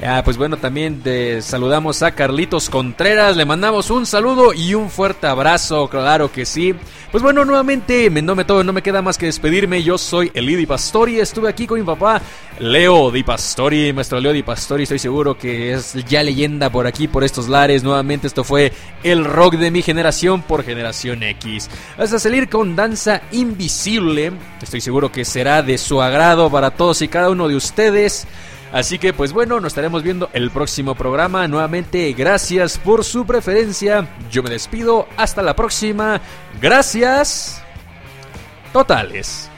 Ah, 0.05 0.20
pues 0.22 0.36
bueno, 0.36 0.59
también 0.59 1.01
te 1.01 1.40
saludamos 1.40 2.03
a 2.03 2.11
Carlitos 2.11 2.68
Contreras, 2.68 3.34
le 3.34 3.47
mandamos 3.47 3.90
un 3.90 4.05
saludo 4.05 4.53
y 4.53 4.74
un 4.74 4.90
fuerte 4.90 5.26
abrazo, 5.26 5.88
claro 5.88 6.30
que 6.30 6.44
sí. 6.44 6.74
Pues 7.11 7.22
bueno, 7.22 7.47
nuevamente, 7.47 8.11
no 8.11 8.34
me, 8.34 8.44
todo, 8.44 8.62
no 8.62 8.74
me 8.74 8.82
queda 8.82 9.01
más 9.01 9.16
que 9.16 9.24
despedirme, 9.24 9.82
yo 9.82 9.97
soy 9.97 10.30
Elidi 10.34 10.66
Pastori, 10.66 11.18
estuve 11.18 11.49
aquí 11.49 11.66
con 11.66 11.78
mi 11.78 11.86
papá 11.86 12.20
Leo 12.59 13.11
Di 13.11 13.22
Pastori, 13.22 13.94
maestro 13.94 14.20
Leo 14.20 14.34
Di 14.34 14.42
Pastori, 14.42 14.82
estoy 14.82 14.99
seguro 14.99 15.38
que 15.38 15.72
es 15.72 15.94
ya 16.07 16.22
leyenda 16.22 16.68
por 16.68 16.86
aquí, 16.86 17.09
por 17.09 17.24
estos 17.24 17.49
lares, 17.49 17.82
nuevamente 17.82 18.26
esto 18.26 18.44
fue 18.44 18.72
el 19.03 19.24
rock 19.24 19.55
de 19.55 19.70
mi 19.70 19.80
generación 19.80 20.42
por 20.42 20.62
generación 20.62 21.22
X. 21.22 21.70
Hasta 21.97 22.18
salir 22.18 22.51
con 22.51 22.76
Danza 22.76 23.22
Invisible, 23.32 24.32
estoy 24.61 24.82
seguro 24.82 25.11
que 25.11 25.24
será 25.24 25.62
de 25.62 25.78
su 25.78 26.03
agrado 26.03 26.51
para 26.51 26.72
todos 26.72 27.01
y 27.01 27.09
cada 27.09 27.30
uno 27.30 27.49
de 27.49 27.57
ustedes. 27.57 28.26
Así 28.73 28.99
que 28.99 29.12
pues 29.12 29.33
bueno, 29.33 29.61
nos 29.61 29.73
estaremos 29.73 30.03
viendo 30.03 30.29
el 30.33 30.51
próximo 30.51 30.95
programa. 30.95 31.47
Nuevamente, 31.49 32.12
gracias 32.12 32.79
por 32.79 33.05
su 33.05 33.25
preferencia. 33.25 34.09
Yo 34.31 34.43
me 34.43 34.51
despido. 34.51 35.09
Hasta 35.17 35.43
la 35.43 35.55
próxima. 35.55 36.21
Gracias. 36.61 37.62
Totales. 38.73 39.51